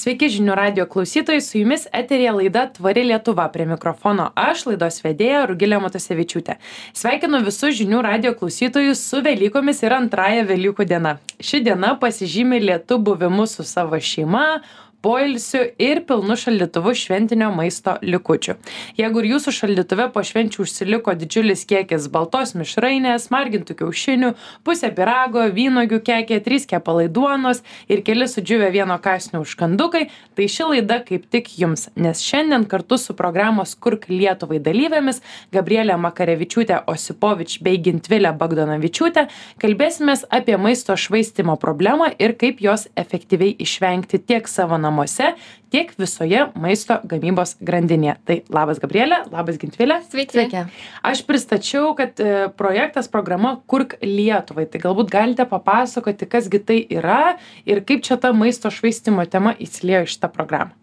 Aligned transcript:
Sveiki 0.00 0.30
žinių 0.32 0.54
radio 0.56 0.84
klausytojai, 0.88 1.42
su 1.44 1.58
jumis 1.58 1.82
eterija 1.92 2.30
laida 2.32 2.62
Tvari 2.72 3.02
Lietuva. 3.04 3.44
Prie 3.52 3.66
mikrofono 3.68 4.30
aš, 4.38 4.62
laidos 4.70 4.96
vedėja 5.04 5.42
Rugilė 5.50 5.76
Matosevičiūtė. 5.82 6.54
Sveikinu 6.96 7.42
visus 7.44 7.76
žinių 7.76 8.00
radio 8.06 8.32
klausytojus 8.38 9.02
su 9.10 9.20
Velykomis 9.26 9.82
ir 9.84 9.92
antrąją 9.98 10.46
Velykų 10.48 10.86
diena. 10.88 11.18
Ši 11.36 11.60
diena 11.66 11.92
pasižymi 12.00 12.62
lietų 12.64 12.96
buvimu 13.10 13.44
su 13.50 13.66
savo 13.68 14.00
šeima, 14.00 14.62
poilsiu 15.02 15.62
ir 15.80 16.02
pilnu 16.06 16.36
šaldytuvu 16.36 16.92
šventinio 16.96 17.48
maisto 17.54 17.96
likučių. 18.04 18.56
Jeigu 18.98 19.22
ir 19.22 19.28
jūsų 19.32 19.54
šaldytuve 19.56 20.08
po 20.12 20.22
švenčių 20.26 20.62
užsiliko 20.64 21.14
didžiulis 21.16 21.64
kiekis 21.68 22.08
baltos 22.12 22.52
mišrainės, 22.58 23.30
margintų 23.32 23.78
kiaušinių, 23.80 24.32
pusė 24.66 24.90
pirago, 24.96 25.46
vynogių 25.56 26.02
kekė, 26.04 26.40
trys 26.44 26.68
kepalai 26.68 27.08
duonos 27.08 27.62
ir 27.88 28.04
keli 28.04 28.28
sudžiūvę 28.28 28.68
vieno 28.74 28.98
kasnio 29.00 29.40
užkandukai, 29.44 30.06
tai 30.36 30.48
ši 30.52 30.68
laida 30.74 31.00
kaip 31.06 31.26
tik 31.32 31.48
jums, 31.60 31.88
nes 31.96 32.20
šiandien 32.24 32.68
kartu 32.68 33.00
su 33.00 33.16
programos 33.16 33.74
Kurk 33.80 34.08
Lietuvai 34.12 34.60
dalyvėmis 34.60 35.22
Gabrielė 35.54 35.96
Makarevičiūtė 36.00 36.82
Osipovič 36.90 37.58
bei 37.64 37.80
Gintvilė 37.80 38.34
Bagdonavičiūtė 38.36 39.26
kalbėsime 39.62 40.18
apie 40.28 40.56
maisto 40.60 40.96
švaistimo 40.98 41.56
problemą 41.60 42.10
ir 42.20 42.34
kaip 42.36 42.60
jos 42.60 42.88
efektyviai 42.98 43.54
išvengti 43.62 44.20
tiek 44.26 44.48
savo 44.50 44.76
namuose 44.76 44.89
namuose 44.90 45.32
tiek 45.70 45.92
visoje 45.98 46.44
maisto 46.58 46.98
gamybos 47.06 47.54
grandinėje 47.62 48.16
tai 48.26 48.38
labas 48.52 48.82
gabriele 48.82 49.22
labas 49.30 49.58
gintvile 49.60 50.00
Sveiki. 50.10 50.34
Sveiki. 50.34 50.64
aš 51.06 51.22
pristačiau 51.28 51.94
kad 51.98 52.20
e, 52.20 52.48
projektas 52.58 53.08
programa 53.08 53.56
kurk 53.70 53.96
lietuvai 54.02 54.66
tai 54.70 54.82
galbūt 54.82 55.12
galite 55.12 55.46
papasakoti 55.48 56.28
kas 56.30 56.50
gi 56.50 56.62
tai 56.66 56.82
yra 56.90 57.38
ir 57.64 57.84
kaip 57.86 58.04
čia 58.06 58.18
ta 58.20 58.34
maisto 58.34 58.72
švaistymo 58.74 59.26
tema 59.30 59.54
įsiliejo 59.56 60.08
į 60.08 60.14
šitą 60.16 60.32
programą 60.34 60.79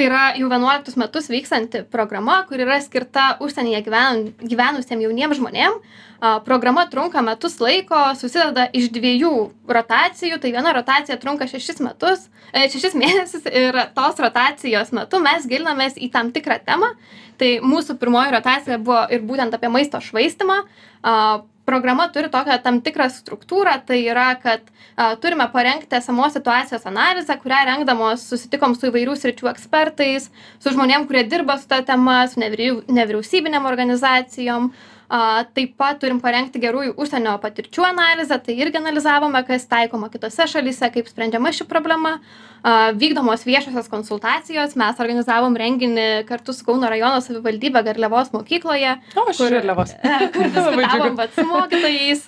Tai 0.00 0.06
yra 0.08 0.20
jau 0.32 0.46
11 0.48 0.96
metus 0.96 1.26
vykstanti 1.28 1.82
programa, 1.92 2.38
kur 2.48 2.56
yra 2.64 2.78
skirta 2.80 3.34
užsienyje 3.44 3.82
gyven, 3.84 4.22
gyvenusiem 4.40 5.02
jauniems 5.04 5.36
žmonėms 5.36 5.98
programa 6.46 6.86
trunka 6.88 7.20
metus 7.20 7.58
laiko, 7.60 7.98
susideda 8.16 8.64
iš 8.72 8.88
dviejų 8.92 9.32
rotacijų, 9.68 10.38
tai 10.40 10.54
viena 10.56 10.72
rotacija 10.72 11.18
trunka 11.20 11.44
šešis 11.48 11.82
metus, 11.84 12.30
e, 12.52 12.64
šešis 12.72 12.96
mėnesius 13.02 13.44
ir 13.44 13.76
tos 13.92 14.24
rotacijos 14.24 14.92
metu 14.96 15.20
mes 15.20 15.44
gilinamės 15.44 16.00
į 16.00 16.08
tam 16.16 16.32
tikrą 16.32 16.62
temą. 16.64 16.94
Tai 17.36 17.52
mūsų 17.60 18.00
pirmoji 18.00 18.32
rotacija 18.38 18.80
buvo 18.80 19.02
ir 19.12 19.20
būtent 19.28 19.52
apie 19.52 19.68
maisto 19.68 20.00
švaistimą. 20.00 20.62
Programa 21.70 22.08
turi 22.10 22.30
tokią 22.32 22.56
tam 22.64 22.80
tikrą 22.82 23.06
struktūrą, 23.14 23.76
tai 23.86 24.00
yra, 24.10 24.32
kad 24.42 24.64
a, 24.96 25.12
turime 25.22 25.46
parengti 25.52 25.94
esamos 26.00 26.34
situacijos 26.34 26.86
analizę, 26.90 27.36
kurią 27.38 27.60
rengdamos 27.68 28.24
susitikom 28.32 28.74
su 28.74 28.88
įvairių 28.90 29.14
sričių 29.20 29.50
ekspertais, 29.52 30.26
su 30.58 30.72
žmonėm, 30.74 31.06
kurie 31.06 31.22
dirba 31.30 31.60
su 31.60 31.70
ta 31.70 31.78
tema, 31.86 32.24
su 32.32 32.42
nevyriausybinėm 32.42 33.68
organizacijom, 33.70 34.72
a 35.10 35.42
taip 35.54 35.74
pat 35.80 35.98
turim 35.98 36.20
parengti 36.22 36.60
gerųjų 36.62 36.94
užsienio 37.02 37.32
patirčių 37.42 37.82
analizę 37.88 38.38
tai 38.46 38.54
irgi 38.62 38.78
analizavome 38.78 39.42
kas 39.48 39.66
taikoma 39.66 40.06
kitose 40.12 40.46
šalyse 40.52 40.86
kaip 40.94 41.10
sprendžiama 41.10 41.50
ši 41.56 41.66
problema. 41.66 42.20
A 42.60 42.92
vykdomos 42.92 43.42
viešosios 43.48 43.88
konsultacijos 43.88 44.74
mes 44.76 44.98
organizavom 45.00 45.54
renginį 45.56 46.26
kartu 46.28 46.52
su 46.52 46.66
kauno 46.66 46.90
rajono 46.92 47.22
savivaldybe 47.24 47.80
garliavos 47.86 48.34
mokykloje 48.34 48.98
o 49.16 49.24
aš 49.32 49.40
iš 49.40 49.54
garliavos. 49.56 49.94
Kur 50.36 50.50
diskutavom 50.54 51.16
su 51.34 51.46
mokytojais 51.48 52.26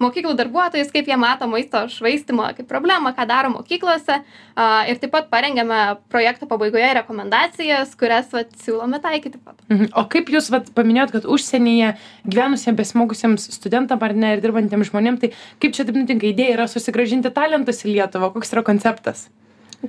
mokyklų 0.00 0.36
darbuotojais 0.38 0.92
kaip 0.94 1.10
jie 1.10 1.18
mato 1.20 1.50
maisto 1.50 1.82
švaistymą 1.92 2.52
kaip 2.56 2.70
problemą 2.70 3.12
ką 3.16 3.26
daro 3.28 3.50
mokyklose 3.58 4.22
a 4.56 4.86
ir 4.90 5.00
taip 5.02 5.12
pat 5.12 5.30
parengėme 5.32 5.80
projekto 6.12 6.48
pabaigoje 6.48 6.88
rekomendacijas 6.98 7.94
kurias 8.00 8.32
vat 8.32 8.52
siūlome 8.62 9.00
taikyti 9.04 9.38
po 9.38 9.52
to 9.52 9.62
mhm. 9.68 9.90
o 9.92 10.06
kaip 10.12 10.32
jūs 10.32 10.50
vat 10.54 10.70
paminėjot 10.76 11.14
kad 11.18 11.30
užsienyje 11.36 11.94
gyvenusiem 12.24 12.78
besimokusiems 12.78 13.50
studentam 13.56 14.02
ar 14.02 14.16
ne 14.16 14.36
ir 14.36 14.44
dirbantiem 14.44 14.84
žmonėm 14.88 15.20
tai 15.20 15.34
kaip 15.62 15.76
čia 15.76 15.86
taip 15.86 15.98
nutinka? 15.98 16.28
Idėja 16.30 16.56
yra 16.56 16.68
susigrąžinti 16.70 17.32
talentus 17.34 17.84
į 17.84 17.96
lietuvą. 17.96 18.32
Koks 18.34 18.54
yra 18.54 18.64
konceptas 18.66 19.28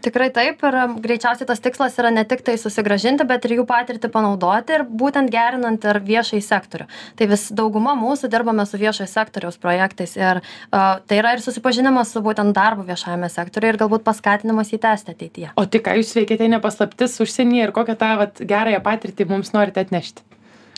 tikrai 0.03 0.29
taip 0.33 0.63
ir 0.67 0.77
greičiausiai 1.03 1.47
tas 1.49 1.61
tikslas 1.63 1.97
yra 2.01 2.11
ne 2.13 2.23
tik 2.27 2.43
tai 2.45 2.57
susigrąžinti 2.59 3.25
bet 3.27 3.47
ir 3.47 3.57
jų 3.57 3.65
patirtį 3.69 4.11
panaudoti 4.13 4.77
ir 4.77 4.85
būtent 4.87 5.31
gerinant 5.33 5.87
ir 5.87 6.01
viešąjį 6.07 6.43
sektorių. 6.45 6.87
Tai 7.17 7.29
vis 7.31 7.47
dauguma 7.55 7.95
mūsų 7.99 8.31
dirbame 8.33 8.65
su 8.67 8.79
viešojo 8.81 9.09
sektoriaus 9.11 9.59
projektais 9.61 10.17
ir 10.19 10.41
a, 10.41 10.99
tai 11.07 11.21
yra 11.21 11.35
ir 11.37 11.43
susipažinimas 11.45 12.13
su 12.13 12.23
būtent 12.25 12.55
darbu 12.57 12.87
viešajame 12.87 13.29
sektoriuje 13.33 13.75
ir 13.75 13.81
galbūt 13.83 14.05
paskatinimas 14.07 14.73
jį 14.73 14.81
tęsti 14.85 15.15
ateityje. 15.15 15.51
O 15.57 15.65
tai 15.65 15.83
ką 15.83 15.97
jūs 16.01 16.15
veikiate 16.17 16.49
ne 16.51 16.61
paslaptis 16.63 17.19
užsienyje 17.23 17.69
ir 17.69 17.75
kokią 17.75 17.99
tą 17.99 18.15
vat 18.23 18.41
gerąją 18.41 18.83
patirtį 18.85 19.29
mums 19.31 19.53
norite 19.55 19.85
atnešti 19.85 20.26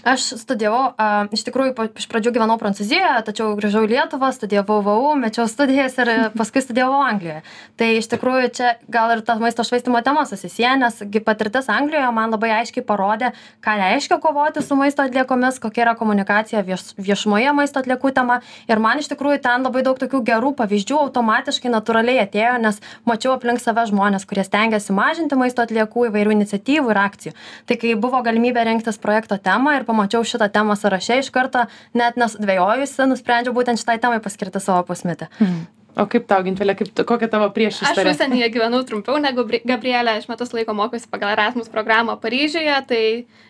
aš 0.04 0.26
studijavau 0.40 0.94
a 0.98 1.28
iš 1.36 1.44
tikrųjų 1.48 1.74
po 1.76 1.86
iš 2.00 2.08
pradžių 2.12 2.32
gyvenau 2.36 2.56
prancūzijoje 2.62 3.24
tačiau 3.28 3.52
grįžau 3.58 3.84
į 3.86 3.92
lietuvą 3.94 4.30
studijavau 4.36 4.80
vu 4.86 5.14
mečiau 5.20 5.48
studijas 5.50 5.98
ir 6.00 6.12
paskui 6.38 6.64
studijavau 6.64 7.02
anglijoje. 7.04 7.42
Tai 7.80 7.90
iš 7.98 8.10
tikrųjų 8.14 8.52
čia 8.56 8.74
gal 8.92 9.12
ir 9.16 9.24
ta 9.28 9.36
maisto 9.42 9.66
švaistymo 9.68 10.02
tema 10.06 10.26
susisieja 10.30 10.76
nes 10.80 11.02
gi 11.04 11.22
patirtis 11.24 11.70
anglijoje 11.74 12.12
man 12.16 12.32
labai 12.36 12.52
aiškiai 12.60 12.86
parodė 12.86 13.34
ką 13.66 13.76
reiškia 13.82 14.20
kovoti 14.24 14.64
su 14.64 14.78
maisto 14.80 15.04
atliekomis 15.04 15.60
kokia 15.60 15.86
yra 15.88 15.96
komunikacija 16.00 16.64
vieš 16.64 16.94
viešumoje 16.98 17.54
maisto 17.58 17.84
atliekų 17.84 18.14
tema. 18.16 18.40
Ir 18.70 18.80
man 18.80 19.04
iš 19.04 19.12
tikrųjų 19.12 19.42
ten 19.44 19.68
labai 19.68 19.84
daug 19.84 20.00
tokių 20.00 20.24
gerų 20.32 20.54
pavyzdžių 20.60 21.02
automatiškai 21.04 21.74
natūraliai 21.74 22.24
atėjo 22.24 22.56
nes 22.64 22.80
mačiau 23.10 23.36
aplink 23.36 23.60
save 23.60 23.86
žmones 23.92 24.28
kurie 24.30 24.46
stengiasi 24.48 24.96
mažinti 24.96 25.36
maisto 25.40 25.66
atliekų 25.66 26.08
įvairių 26.10 26.38
iniciatyvų 26.38 26.94
ir 26.94 27.02
akcijų. 27.04 27.36
Tai 27.68 27.80
kai 27.82 27.96
buvo 28.00 28.22
galimybė 28.26 28.66
rinktis 28.68 29.00
projekto 29.02 29.38
temą 29.42 29.76
ir 29.78 29.89
pamačiau 29.90 30.24
šitą 30.24 30.52
temą 30.54 30.78
sąraše 30.80 31.20
iš 31.24 31.34
karto 31.36 31.66
net 31.98 32.22
nesudvejojusi 32.22 33.10
nusprendžiau 33.10 33.58
būtent 33.58 33.82
šitai 33.82 34.00
temai 34.00 34.22
paskirti 34.24 34.62
savo 34.64 34.86
pusmetį 34.88 35.30
mhm. 35.42 35.68
O 35.98 36.06
kaip 36.08 36.28
tau, 36.30 36.44
Gintelė, 36.46 36.76
kaip, 36.78 36.92
kokia 37.08 37.28
tavo 37.32 37.48
priešistorė? 37.52 38.12
Aš 38.12 38.14
užsienyje 38.14 38.48
gyvenau 38.54 38.80
trumpiau 38.88 39.18
negu 39.20 39.44
Gabrielė, 39.68 40.20
aš 40.20 40.30
metus 40.30 40.54
laiko 40.54 40.76
mokiausi 40.78 41.10
pagal 41.12 41.34
Erasmus 41.34 41.72
programą 41.74 42.16
Paryžiuje, 42.22 42.76
tai 42.88 43.02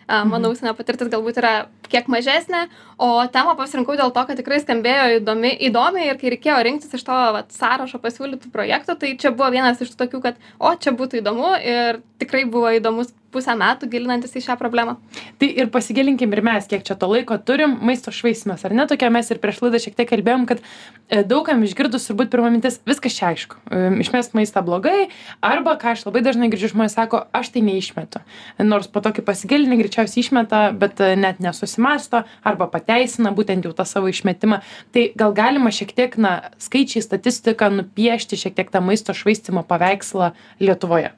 a, 0.08 0.24
mano 0.24 0.48
mhm. 0.48 0.56
užsienio 0.56 0.72
patirtis 0.78 1.12
galbūt 1.12 1.38
yra 1.42 1.52
kiek 1.92 2.08
mažesnė, 2.10 2.64
o 2.98 3.10
temą 3.34 3.54
pasirinkau 3.58 3.98
dėl 3.98 4.14
to, 4.14 4.24
kad 4.26 4.40
tikrai 4.40 4.60
skambėjo 4.64 5.20
įdomi, 5.20 5.52
įdomiai 5.68 6.08
ir 6.10 6.18
kai 6.20 6.34
reikėjo 6.34 6.58
rinktis 6.66 6.96
iš 6.96 7.06
to 7.06 7.20
vat, 7.36 7.54
sąrašo 7.54 8.00
pasiūlytų 8.02 8.50
projektų, 8.54 8.98
tai 8.98 9.14
čia 9.20 9.34
buvo 9.34 9.52
vienas 9.52 9.82
iš 9.84 9.92
tokių, 10.00 10.22
kad 10.24 10.40
o 10.58 10.72
čia 10.80 10.96
būtų 10.96 11.20
įdomu 11.20 11.54
ir 11.60 12.00
tikrai 12.22 12.46
buvo 12.50 12.72
įdomus 12.78 13.12
pusę 13.32 13.54
metų 13.58 13.88
gilinantis 13.90 14.34
į 14.36 14.42
šią 14.44 14.56
problemą. 14.60 14.96
Tai 15.40 15.48
ir 15.48 15.70
pasigilinkim 15.72 16.32
ir 16.34 16.42
mes, 16.44 16.66
kiek 16.70 16.84
čia 16.86 16.96
to 16.98 17.08
laiko 17.10 17.36
turim, 17.38 17.76
maisto 17.86 18.12
švaistimas, 18.14 18.64
ar 18.66 18.74
ne 18.76 18.86
tokia 18.90 19.10
mes 19.12 19.30
ir 19.30 19.40
prieš 19.42 19.62
laidą 19.64 19.80
šiek 19.82 19.96
tiek 19.98 20.08
kalbėjom, 20.10 20.46
kad 20.50 20.62
e, 20.62 21.22
daugam 21.26 21.62
išgirdus 21.66 22.08
turbūt 22.08 22.32
pirmą 22.32 22.50
mintis, 22.54 22.80
viskas 22.88 23.16
čia 23.16 23.30
aišku, 23.30 23.60
e, 23.70 23.82
išmest 24.04 24.34
maistą 24.38 24.64
blogai, 24.66 25.08
arba 25.44 25.76
ką 25.80 25.94
aš 25.94 26.04
labai 26.08 26.24
dažnai 26.26 26.50
girdžiu, 26.52 26.72
žmonės 26.74 26.96
sako, 26.98 27.22
aš 27.36 27.52
tai 27.54 27.64
neišmetu. 27.66 28.24
Nors 28.66 28.90
po 28.90 29.02
tokį 29.04 29.24
pasigilinį 29.28 29.80
greičiausiai 29.84 30.24
išmeta, 30.24 30.64
bet 30.76 31.02
e, 31.04 31.12
net 31.20 31.42
nesusimasto, 31.44 32.24
arba 32.46 32.70
pateisina 32.72 33.34
būtent 33.36 33.66
jau 33.66 33.74
tą 33.76 33.86
savo 33.88 34.10
išmetimą. 34.10 34.60
Tai 34.94 35.06
gal 35.18 35.36
galima 35.36 35.72
šiek 35.74 35.94
tiek, 35.96 36.18
na, 36.20 36.36
skaičiai, 36.62 37.04
statistiką 37.06 37.70
nupiešti 37.78 38.40
šiek 38.40 38.58
tiek 38.58 38.74
tą 38.74 38.82
maisto 38.84 39.16
švaistimo 39.16 39.64
paveikslą 39.66 40.34
Lietuvoje 40.60 41.14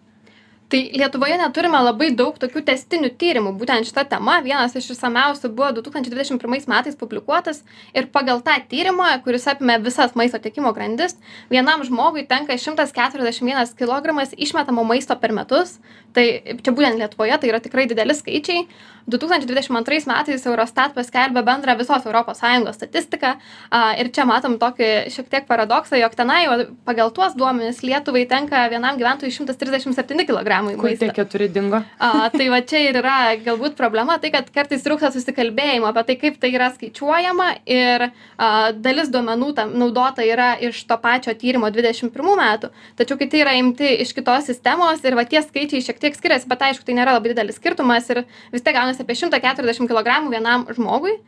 tai 0.72 0.88
lietuvoje 0.96 1.36
neturime 1.36 1.80
labai 1.84 2.06
daug 2.16 2.38
tokių 2.40 2.62
tęstinių 2.64 3.10
tyrimų 3.20 3.50
būtent 3.60 3.84
šita 3.84 4.06
tema. 4.08 4.38
Vienas 4.44 4.72
iš 4.78 4.86
išsamiausių 4.94 5.50
buvo 5.52 5.68
du 5.76 5.82
tūkstančiai 5.84 6.14
dvidešim 6.14 6.38
pirmais 6.40 6.64
metais 6.70 6.96
publikuotas 6.96 7.60
ir 7.92 8.08
pagal 8.14 8.40
tą 8.46 8.54
tyrimą 8.70 9.10
kuris 9.26 9.44
apėmė 9.52 9.76
visas 9.84 10.16
maisto 10.16 10.40
tiekimo 10.40 10.72
grandis 10.72 11.18
vienam 11.52 11.84
žmogui 11.84 12.24
tenka 12.30 12.56
šimtas 12.56 12.94
keturiasdešim 12.96 13.52
vienas 13.52 13.74
kilogramas 13.76 14.32
išmetamo 14.32 14.84
maisto 14.88 15.18
per 15.20 15.36
metus. 15.36 15.76
Tai 16.16 16.24
čia 16.64 16.72
būtent 16.72 17.00
lietuvoje 17.00 17.36
tai 17.40 17.52
yra 17.52 17.60
tikrai 17.60 17.86
dideli 17.88 18.16
skaičiai. 18.16 18.64
du 19.06 19.18
tūkstančiai 19.18 19.48
dvidešim 19.50 19.76
antrais 19.76 20.04
metais 20.06 20.44
eurostat 20.46 20.92
paskelbė 20.94 21.42
bendrą 21.42 21.75
visos 21.78 22.04
europos 22.06 22.38
sąjungos 22.38 22.76
statistiką 22.78 23.32
a 23.70 23.80
ir 23.98 24.12
čia 24.14 24.25
matom 24.28 24.58
tokį 24.62 24.90
šiek 25.10 25.30
tiek 25.32 25.48
paradoksą 25.48 25.98
jog 25.98 26.14
tenai 26.14 26.44
va 26.46 26.58
pagal 26.86 27.10
tuos 27.10 27.34
duomenis 27.34 27.82
lietuvai 27.82 28.22
tenka 28.30 28.68
vienam 28.70 29.00
gyventojui 29.00 29.34
šimtas 29.34 29.58
trisdešim 29.58 29.96
septyni 29.96 30.26
kilogramai 30.28 30.62
į 30.70 30.76
Kur 30.81 30.94
tie 31.00 31.09
keturi 31.14 31.49
dingo? 31.53 31.81
A, 31.99 32.29
tai 32.32 32.47
va 32.53 32.61
čia 32.67 32.81
ir 32.87 32.99
yra 33.00 33.35
galbūt 33.43 33.75
problema, 33.79 34.19
tai 34.23 34.31
kad 34.35 34.49
kartais 34.55 34.85
trūksta 34.85 35.11
susikalbėjimo 35.14 35.88
apie 35.91 36.05
tai, 36.09 36.17
kaip 36.20 36.38
tai 36.43 36.53
yra 36.55 36.70
skaičiuojama 36.75 37.49
ir 37.67 38.06
a, 38.09 38.73
dalis 38.73 39.11
duomenų 39.12 39.53
tam 39.59 39.75
naudota 39.81 40.25
yra 40.26 40.53
iš 40.62 40.85
to 40.88 40.99
pačio 41.03 41.35
tyrimo 41.38 41.70
21 41.75 42.12
metų, 42.43 42.73
tačiau 43.00 43.20
kai 43.20 43.31
tai 43.32 43.44
yra 43.44 43.56
imti 43.59 43.94
iš 44.05 44.14
kitos 44.17 44.50
sistemos 44.50 45.03
ir 45.06 45.19
va 45.19 45.26
tie 45.29 45.43
skaičiai 45.44 45.85
šiek 45.88 46.03
tiek 46.03 46.19
skiriasi, 46.19 46.50
bet 46.50 46.69
aišku, 46.69 46.87
tai 46.87 46.99
nėra 46.99 47.17
labai 47.17 47.35
didelis 47.35 47.59
skirtumas 47.61 48.11
ir 48.12 48.25
vis 48.53 48.64
tiek 48.64 48.76
gaunasi 48.76 49.05
apie 49.05 49.19
140 49.19 49.91
kg 49.91 50.20
vienam 50.32 50.69
žmogui. 50.70 51.19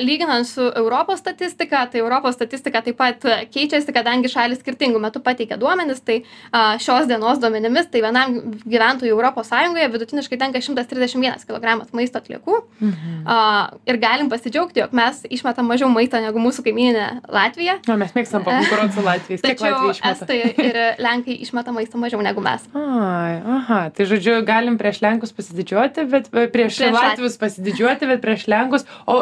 Lyginant 0.00 0.46
su 0.46 0.62
Europos 0.76 1.18
statistika, 1.18 1.86
tai 1.90 2.00
Europos 2.00 2.36
statistika 2.36 2.82
taip 2.86 2.98
pat 2.98 3.24
keičiasi, 3.52 3.92
kadangi 3.94 4.30
šalis 4.30 4.60
skirtingų 4.62 5.00
metų 5.02 5.22
pateikia 5.24 5.58
duomenis, 5.60 6.02
tai 6.06 6.20
šios 6.82 7.08
dienos 7.10 7.40
duomenimis, 7.42 7.88
tai 7.90 8.02
vienam 8.04 8.36
gyventojui 8.64 9.12
Europos 9.12 9.50
Sąjungoje 9.50 9.88
vidutiniškai 9.94 10.38
tenka 10.40 10.62
131 10.62 11.46
kg 11.46 11.76
maisto 11.96 12.22
atliekų. 12.22 12.60
Mhm. 12.80 13.18
Ir 13.90 14.00
galim 14.02 14.30
pasidžiaugti, 14.32 14.82
jog 14.84 14.94
mes 14.96 15.22
išmetam 15.30 15.68
mažiau 15.70 15.90
maisto 15.92 16.20
negu 16.22 16.42
mūsų 16.42 16.66
kaiminė 16.66 17.06
Latvija. 17.32 17.78
Na, 17.88 17.98
mes 18.00 18.14
mėgstam 18.16 18.46
pakonkuruoti 18.46 18.96
su 18.96 19.06
Latvijais. 19.06 19.44
Tačiau? 19.44 19.92
Estai 20.12 20.38
ir 20.62 20.80
Lenkai 21.02 21.38
išmeta 21.44 21.74
maisto 21.74 22.00
mažiau 22.00 22.22
negu 22.24 22.44
mes. 22.44 22.64
Ai, 22.76 23.36
aha, 23.58 23.80
tai 23.94 24.06
žodžiu, 24.08 24.38
galim 24.46 24.78
prieš 24.80 25.02
Lenkus 25.04 25.34
pasididžiuoti, 25.36 26.06
bet 26.10 26.30
prieš, 26.30 26.50
prieš 26.54 26.76
Prieš 26.76 26.94
Latvius 26.94 27.36
pasididžiuoti, 27.40 28.08
bet 28.10 28.22
prieš 28.22 28.46
Lenkus, 28.50 28.86
o 29.06 29.16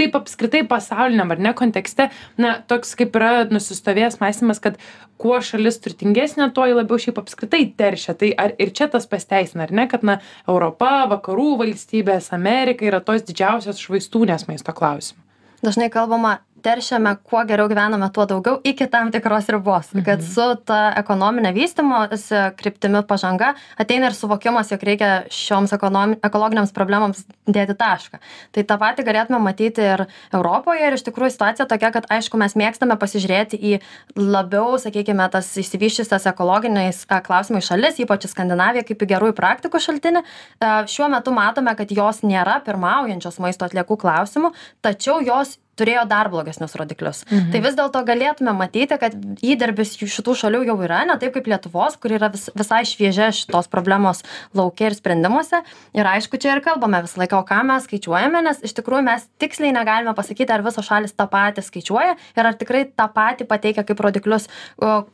taip 0.00 0.16
apskritai 0.18 0.62
pasauliniam 0.68 1.32
ar 1.34 1.40
ne 1.42 1.52
kontekste, 1.56 2.08
na, 2.40 2.54
toks 2.68 2.94
kaip 2.98 3.16
yra 3.18 3.32
nusistovėjęs 3.50 4.20
mąstymas, 4.22 4.60
kad 4.62 4.78
kuo 5.22 5.38
šalis 5.44 5.80
turtingesnė, 5.82 6.50
tuo 6.54 6.66
ji 6.68 6.76
labiau 6.78 7.00
šiaip 7.00 7.20
apskritai 7.22 7.64
teršia. 7.78 8.16
Tai 8.18 8.32
ar 8.44 8.54
ir 8.62 8.72
čia 8.76 8.88
tas 8.92 9.08
pasteisina, 9.10 9.66
ar 9.66 9.74
ne, 9.74 9.88
kad, 9.90 10.06
na, 10.06 10.18
Europa, 10.50 11.06
vakarų 11.12 11.50
valstybės, 11.64 12.32
Amerika 12.36 12.88
yra 12.88 13.02
tos 13.04 13.24
didžiausios 13.28 13.82
švaistūnės 13.82 14.48
maisto 14.50 14.74
klausimų. 14.76 15.20
dažnai 15.62 15.90
kalbama 15.94 16.40
teršiame 16.62 17.16
kuo 17.26 17.42
geriau 17.48 17.68
gyvename 17.70 18.08
tuo 18.14 18.26
daugiau 18.28 18.60
iki 18.64 18.86
tam 18.90 19.10
tikros 19.12 19.48
ribos. 19.52 19.90
Kad 20.06 20.22
su 20.24 20.46
ta 20.66 20.92
ekonomine 20.98 21.52
vystymosi 21.54 22.54
kryptimi 22.58 23.02
pažanga 23.08 23.52
ateina 23.80 24.10
ir 24.10 24.16
suvokimas 24.16 24.70
jog 24.72 24.84
reikia 24.86 25.10
šioms 25.32 25.74
ekonomi 25.76 26.18
ekologinėms 26.24 26.74
problemoms 26.76 27.24
dėti 27.46 27.76
tašką. 27.78 28.20
Tai 28.54 28.64
tą 28.68 28.78
patį 28.80 29.06
galėtume 29.08 29.40
matyti 29.42 29.84
ir 29.84 30.04
europoje 30.32 30.86
ir 30.86 30.96
iš 30.98 31.06
tikrųjų 31.08 31.34
situacija 31.34 31.66
tokia 31.70 31.92
kad 31.94 32.06
aišku 32.12 32.40
mes 32.40 32.56
mėgstame 32.58 32.96
pasižiūrėti 33.00 33.58
į 33.58 33.74
labiau 34.18 34.78
sakykime 34.80 35.28
tas 35.32 35.50
išsivysčiusias 35.58 36.28
ekologiniais 36.30 37.04
a, 37.08 37.20
klausimais 37.24 37.66
šalis 37.66 38.00
ypač 38.02 38.28
į 38.28 38.32
skandinaviją 38.32 38.86
kaip 38.88 39.02
į 39.02 39.10
gerųjų 39.14 39.36
praktikų 39.38 39.82
šaltinį. 39.82 40.22
A, 40.60 40.74
šiuo 40.88 41.10
metu 41.12 41.34
matome 41.34 41.74
kad 41.78 41.90
jos 41.92 42.22
nėra 42.26 42.60
pirmaujančios 42.66 43.40
maisto 43.42 43.66
atliekų 43.66 43.98
klausimu 44.04 44.52
tačiau 44.84 45.20
jos 45.24 45.58
turėjo 45.82 46.06
dar 46.08 46.30
blogesnius 46.32 46.76
rodiklius. 46.78 47.24
Mhm. 47.28 47.50
tai 47.52 47.60
vis 47.64 47.76
dėlto 47.78 48.02
galėtume 48.06 48.54
matyti 48.56 48.98
kad 48.98 49.14
įdirbis 49.42 49.96
jų 50.00 50.08
šitų 50.14 50.36
šalių 50.42 50.62
jau 50.70 50.78
yra 50.86 51.02
ne 51.08 51.18
taip 51.20 51.34
kaip 51.36 51.50
lietuvos 51.50 51.98
kuri 52.00 52.16
yra 52.18 52.30
vis 52.32 52.48
visai 52.56 52.82
šviežia 52.88 53.30
šitos 53.34 53.68
problemos 53.72 54.22
lauke 54.54 54.86
ir 54.86 54.96
sprendimuose. 54.96 55.62
Ir 55.96 56.08
aišku 56.08 56.38
čia 56.40 56.56
ir 56.56 56.62
kalbame 56.64 57.02
visą 57.04 57.22
laiką 57.22 57.42
o 57.42 57.46
ką 57.46 57.60
mes 57.68 57.86
skaičiuojame 57.88 58.42
nes 58.46 58.62
iš 58.64 58.74
tikrųjų 58.78 59.04
mes 59.06 59.26
tiksliai 59.42 59.74
negalime 59.74 60.14
pasakyti 60.16 60.52
ar 60.54 60.64
visos 60.64 60.86
šalys 60.86 61.14
tą 61.16 61.26
patį 61.30 61.64
skaičiuoja 61.66 62.16
ir 62.16 62.48
ar 62.48 62.58
tikrai 62.58 62.84
tą 62.88 63.08
patį 63.12 63.48
pateikia 63.50 63.84
kaip 63.84 64.00
rodiklius 64.00 64.48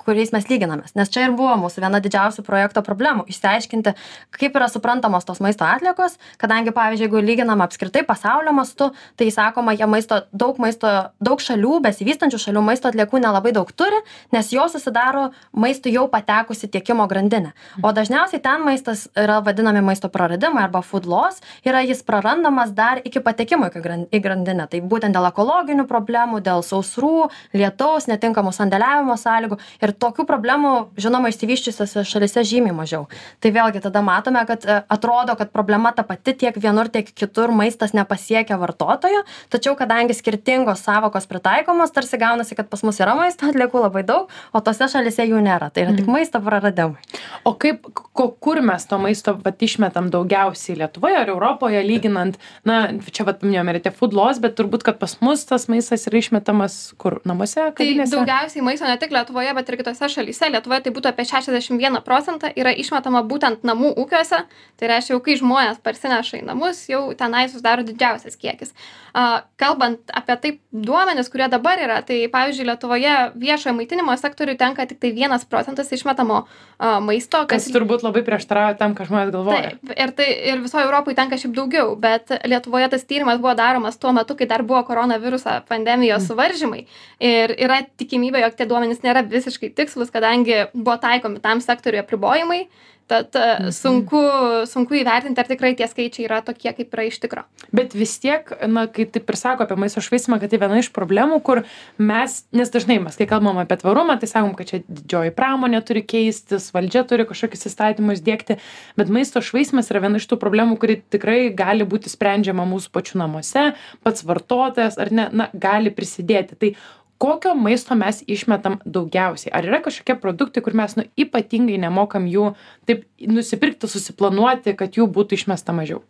kuriais 0.04 0.32
mes 0.34 0.48
lyginamės. 0.50 0.94
Nes 0.98 1.10
čia 1.10 1.26
ir 1.26 1.36
buvo 1.36 1.56
mūsų 1.64 1.84
viena 1.84 2.02
didžiausių 2.04 2.44
projekto 2.46 2.84
problemų 2.86 3.26
išsiaiškinti 3.32 3.94
kaip 4.38 4.56
yra 4.58 4.68
suprantamos 4.70 5.26
tos 5.28 5.40
maisto 5.44 5.66
atliekos 5.66 6.18
kadangi 6.40 6.74
pavyzdžiui 6.76 7.08
jeigu 7.08 7.22
lyginam 7.24 7.62
apskritai 7.64 8.04
pasaulio 8.06 8.52
mastu 8.52 8.90
tai 9.16 9.30
sakoma 9.34 9.74
jie 9.76 9.86
maisto 9.88 10.20
daug 10.32 10.57
maisto 10.62 10.92
daug 11.20 11.42
šalių 11.42 11.78
besivystančių 11.86 12.42
šalių 12.46 12.64
maisto 12.70 12.90
atliekų 12.90 13.22
nelabai 13.24 13.54
daug 13.56 13.70
turi 13.72 14.02
nes 14.34 14.52
jos 14.52 14.76
susidaro 14.76 15.28
maistui 15.52 15.94
jau 15.94 16.08
patekus 16.12 16.64
į 16.66 16.72
tiekimo 16.76 17.08
grandinę 17.10 17.54
o 17.82 17.92
dažniausiai 17.94 18.42
ten 18.42 18.64
maistas 18.66 19.06
yra 19.16 19.40
vadinami 19.44 19.82
maisto 19.84 20.10
praradimai 20.12 20.66
arba 20.66 20.82
food 20.82 21.06
loss 21.06 21.42
yra 21.64 21.82
jis 21.86 22.02
prarandamas 22.02 22.72
dar 22.74 23.00
iki 23.04 23.20
patekimo 23.24 23.68
iki 23.70 23.82
gran 23.84 24.06
į 24.12 24.20
grandinę. 24.22 24.66
Tai 24.70 24.80
būtent 24.90 25.16
dėl 25.16 25.28
ekologinių 25.30 25.86
problemų 25.88 26.40
dėl 26.44 26.62
sausrų 26.66 27.28
lietaus 27.56 28.08
netinkamų 28.10 28.52
sandėliavimo 28.56 29.16
sąlygų 29.20 29.58
ir 29.84 29.94
tokių 30.04 30.26
problemų 30.28 30.72
žinoma 31.00 31.32
išsivysčiusiose 31.32 32.04
šalyse 32.08 32.44
žymiai 32.48 32.76
mažiau. 32.76 33.06
Tai 33.42 33.52
vėlgi 33.54 33.82
tada 33.84 34.02
matome 34.04 34.44
kad 34.48 34.64
e, 34.64 34.80
atrodo 34.88 35.36
kad 35.38 35.52
problema 35.54 35.92
ta 35.92 36.04
pati 36.06 36.34
tiek 36.42 36.56
vienur 36.56 36.90
tiek 36.92 37.08
kitur 37.08 37.52
maistas 37.54 37.94
nepasiekia 37.96 38.58
vartotojo 38.60 39.24
tačiau 39.52 39.76
kadangi 39.78 40.16
skirtingos 40.38 40.82
sąvokos 40.84 41.26
pritaikomos 41.26 41.90
tarsi 41.92 42.18
gaunasi 42.18 42.54
kad 42.54 42.68
pas 42.68 42.82
mus 42.82 42.98
yra 43.00 43.14
maisto 43.18 43.46
atliekų 43.48 43.82
labai 43.82 44.04
daug 44.06 44.28
o 44.52 44.60
tose 44.60 44.88
šalyse 44.88 45.26
jų 45.26 45.42
nėra 45.42 45.70
tai 45.72 45.82
yra 45.86 45.96
tik 45.96 46.06
maisto 46.06 46.40
praradimai 46.40 46.98
O 47.44 47.54
kaip, 47.54 47.86
kur 48.14 48.60
mes 48.60 48.84
to 48.86 48.98
maisto 49.00 49.32
vat, 49.44 49.60
išmetam 49.62 50.10
daugiausiai 50.12 50.76
Lietuvoje 50.78 51.16
ar 51.16 51.28
Europoje, 51.30 51.80
lyginant, 51.86 52.36
na, 52.66 52.90
čia 53.14 53.24
vat 53.24 53.40
minėjome 53.42 53.72
ir 53.76 53.80
tie 53.84 53.92
food 53.94 54.12
laws, 54.16 54.40
bet 54.42 54.56
turbūt, 54.58 54.82
kad 54.84 54.98
pas 55.00 55.14
mus 55.24 55.44
tas 55.48 55.68
maistas 55.70 56.04
yra 56.10 56.18
išmetamas 56.20 56.76
kur, 57.00 57.18
namuose, 57.28 57.60
Tai 57.70 57.72
kavinėse? 57.78 58.12
daugiausiai 58.16 58.64
maisto 58.66 58.88
ne 58.88 58.96
tik 59.00 59.14
Lietuvoje, 59.14 59.54
bet 59.56 59.70
ir 59.72 59.78
kitose 59.80 60.10
šalyse. 60.12 60.50
Lietuvoje 60.52 60.82
tai 60.86 60.92
būtų 60.98 61.12
apie 61.12 61.24
61 61.30 62.02
procentą 62.04 62.50
yra 62.58 62.74
išmetama 62.74 63.22
būtent 63.30 63.64
namų 63.64 63.94
ūkiuose. 64.04 64.42
Tai 64.78 64.90
reiškia, 64.92 65.14
jau 65.16 65.22
kai 65.24 65.38
žmonės 65.40 65.80
parsineša 65.82 66.42
į 66.42 66.44
namus, 66.50 66.84
jau 66.90 67.06
tenai 67.18 67.46
susidaro 67.48 67.86
didžiausias 67.86 68.36
kiekis. 68.36 68.74
A, 69.14 69.44
Kalbant 69.58 70.12
apie 70.14 70.27
taip 70.36 70.60
duomenis, 70.72 71.30
kurie 71.32 71.48
dabar 71.48 71.80
yra, 71.80 72.02
tai 72.02 72.28
pavyzdžiui, 72.28 72.66
Lietuvoje 72.68 73.14
viešojo 73.40 73.72
maitinimo 73.74 74.12
sektoriui 74.20 74.58
tenka 74.60 74.84
tik 74.86 75.00
tai 75.00 75.12
1 75.16 75.46
procentas 75.48 75.92
išmetamo 75.92 76.42
a, 76.78 77.00
maisto. 77.00 77.46
Kas 77.48 77.70
turbūt 77.72 78.04
labai 78.04 78.22
prieštarauja 78.26 78.76
tam, 78.76 78.94
ką 78.98 79.06
žmonės 79.08 79.32
galvoja. 79.32 79.72
Taip, 79.78 79.94
ir, 79.96 80.12
tai, 80.12 80.28
ir 80.52 80.60
visoje 80.60 80.84
Europoje 80.84 81.16
tenka 81.16 81.38
šiaip 81.40 81.54
daugiau, 81.56 81.96
bet 81.96 82.28
Lietuvoje 82.44 82.88
tas 82.92 83.04
tyrimas 83.08 83.40
buvo 83.40 83.54
daromas 83.54 83.96
tuo 83.96 84.12
metu, 84.12 84.36
kai 84.36 84.46
dar 84.46 84.62
buvo 84.62 84.82
koronaviruso 84.84 85.62
pandemijos 85.68 86.22
Mm. 86.22 86.26
suvaržymai. 86.28 86.86
Ir 87.20 87.54
yra 87.56 87.80
tikimybė, 87.96 88.42
jog 88.42 88.54
tie 88.58 88.66
duomenys 88.66 89.00
nėra 89.00 89.22
visiškai 89.24 89.74
tikslus, 89.74 90.10
kadangi 90.10 90.66
buvo 90.74 90.96
taikomi 90.98 91.40
tam 91.40 91.60
sektoriui 91.60 92.02
apribojimai. 92.02 92.66
Tad 93.08 93.32
Mhm. 93.32 93.62
mhm. 93.62 93.72
sunku, 93.72 94.20
sunku 94.68 94.94
įvertinti, 94.98 95.40
ar 95.40 95.48
tikrai 95.48 95.72
tie 95.76 95.88
skaičiai 95.88 96.26
yra 96.28 96.42
tokie, 96.44 96.72
kaip 96.76 96.92
yra 96.92 97.06
iš 97.08 97.18
tikro. 97.22 97.44
Bet 97.72 97.94
vis 97.96 98.18
tiek, 98.20 98.44
na, 98.68 98.86
kai 98.86 99.06
taip 99.08 99.30
ir 99.30 99.36
sako 99.36 99.64
apie 99.64 99.76
maisto 99.80 100.02
švaistimą, 100.04 100.38
kad 100.40 100.52
tai 100.52 100.60
viena 100.60 100.78
iš 100.78 100.90
problemų, 100.92 101.40
kur 101.42 101.62
mes, 101.96 102.44
nes 102.52 102.68
dažnai 102.70 102.98
mes, 103.00 103.16
kai 103.16 103.26
kalbam 103.30 103.58
apie 103.60 103.78
tvarumą, 103.80 104.18
tai 104.20 104.28
sakom, 104.28 104.54
kad 104.58 104.68
čia 104.68 104.82
didžioji 104.84 105.32
pramonė 105.36 105.80
turi 105.86 106.04
keistis, 106.04 106.68
valdžia 106.74 107.04
turi 107.08 107.24
kažkokius 107.28 107.68
įstatymus 107.70 108.22
dėkti, 108.24 108.58
bet 109.00 109.08
maisto 109.08 109.40
švaistimas 109.40 109.88
yra 109.92 110.04
viena 110.04 110.20
iš 110.20 110.28
tų 110.28 110.38
problemų, 110.40 110.78
kuri 110.80 111.00
tikrai 111.00 111.48
gali 111.56 111.88
būti 111.88 112.12
sprendžiama 112.12 112.66
mūsų 112.68 112.92
pačių 112.92 113.22
namuose, 113.24 113.72
pats 114.04 114.24
vartotojas 114.28 114.98
ar 115.00 115.12
ne, 115.12 115.28
na, 115.32 115.48
gali 115.54 115.90
prisidėti. 115.94 116.58
Tai 116.58 116.74
kokio 117.18 117.54
maisto 117.54 117.96
mes 117.98 118.22
išmetam 118.26 118.78
daugiausiai? 118.84 119.52
Ar 119.54 119.66
yra 119.66 119.80
kažkokie 119.84 120.18
produktai, 120.22 120.62
kur 120.64 120.76
mes, 120.78 120.94
nu, 120.98 121.06
ypatingai 121.18 121.78
nemokam 121.82 122.28
jų 122.30 122.52
taip 122.88 123.04
nusipirkti, 123.20 123.90
susiplanuoti, 123.90 124.76
kad 124.78 124.98
jų 124.98 125.10
būtų 125.14 125.40
išmesta 125.40 125.74
mažiau? 125.76 126.02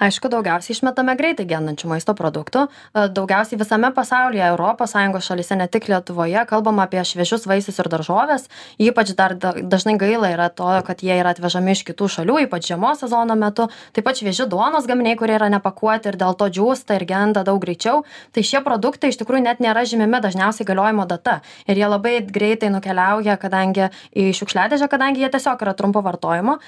Aišku 0.00 0.30
daugiausiai 0.32 0.74
išmetame 0.76 1.14
greitai 1.18 1.44
gendančių 1.48 1.90
maisto 1.90 2.14
produktų. 2.16 2.64
E, 2.66 3.06
daugiausiai 3.12 3.58
visame 3.60 3.90
pasaulyje 3.94 4.44
europos 4.48 4.94
sąjungos 4.94 5.28
šalyse 5.28 5.56
ne 5.58 5.68
tik 5.68 5.88
lietuvoje 5.92 6.44
kalbama 6.48 6.86
apie 6.86 7.02
šviežius 7.04 7.46
vaisius 7.46 7.78
ir 7.82 7.90
daržoves. 7.92 8.48
Ypač 8.80 9.12
dar 9.18 9.34
da 9.36 9.52
dažnai 9.56 9.96
gaila 10.00 10.32
yra 10.32 10.48
to 10.48 10.70
kad 10.86 11.02
jie 11.04 11.14
yra 11.20 11.34
atvežami 11.36 11.76
iš 11.76 11.84
kitų 11.88 12.08
šalių 12.16 12.38
ypač 12.46 12.70
žiemos 12.72 13.04
sezono 13.04 13.36
metu. 13.36 13.68
Taip 13.92 14.06
pat 14.08 14.18
švieži 14.18 14.48
duonos 14.48 14.88
gaminiai 14.88 15.18
kurie 15.20 15.36
yra 15.36 15.50
nepakuoti 15.52 16.12
ir 16.12 16.18
dėl 16.20 16.36
to 16.38 16.48
džiūsta 16.48 16.96
ir 16.96 17.06
genda 17.08 17.44
daug 17.44 17.60
greičiau. 17.62 18.02
Tai 18.32 18.42
šie 18.42 18.62
produktai 18.64 19.12
iš 19.12 19.20
tikrųjų 19.20 19.44
net 19.44 19.60
nėra 19.60 19.84
žymimi 19.88 20.22
dažniausiai 20.24 20.66
galiojimo 20.66 21.06
data. 21.06 21.40
Ir 21.68 21.78
jie 21.78 21.88
labai 21.88 22.16
greitai 22.24 22.72
nukeliauja 22.72 23.36
kadangi 23.36 23.90
į 24.16 24.30
šiukšliadėžę 24.40 24.88
kadangi 24.88 25.22
jie 25.22 25.30
tiesiog 25.32 25.60
yra 25.62 25.76
trumpo 25.76 26.02
vartojimo. 26.02 26.58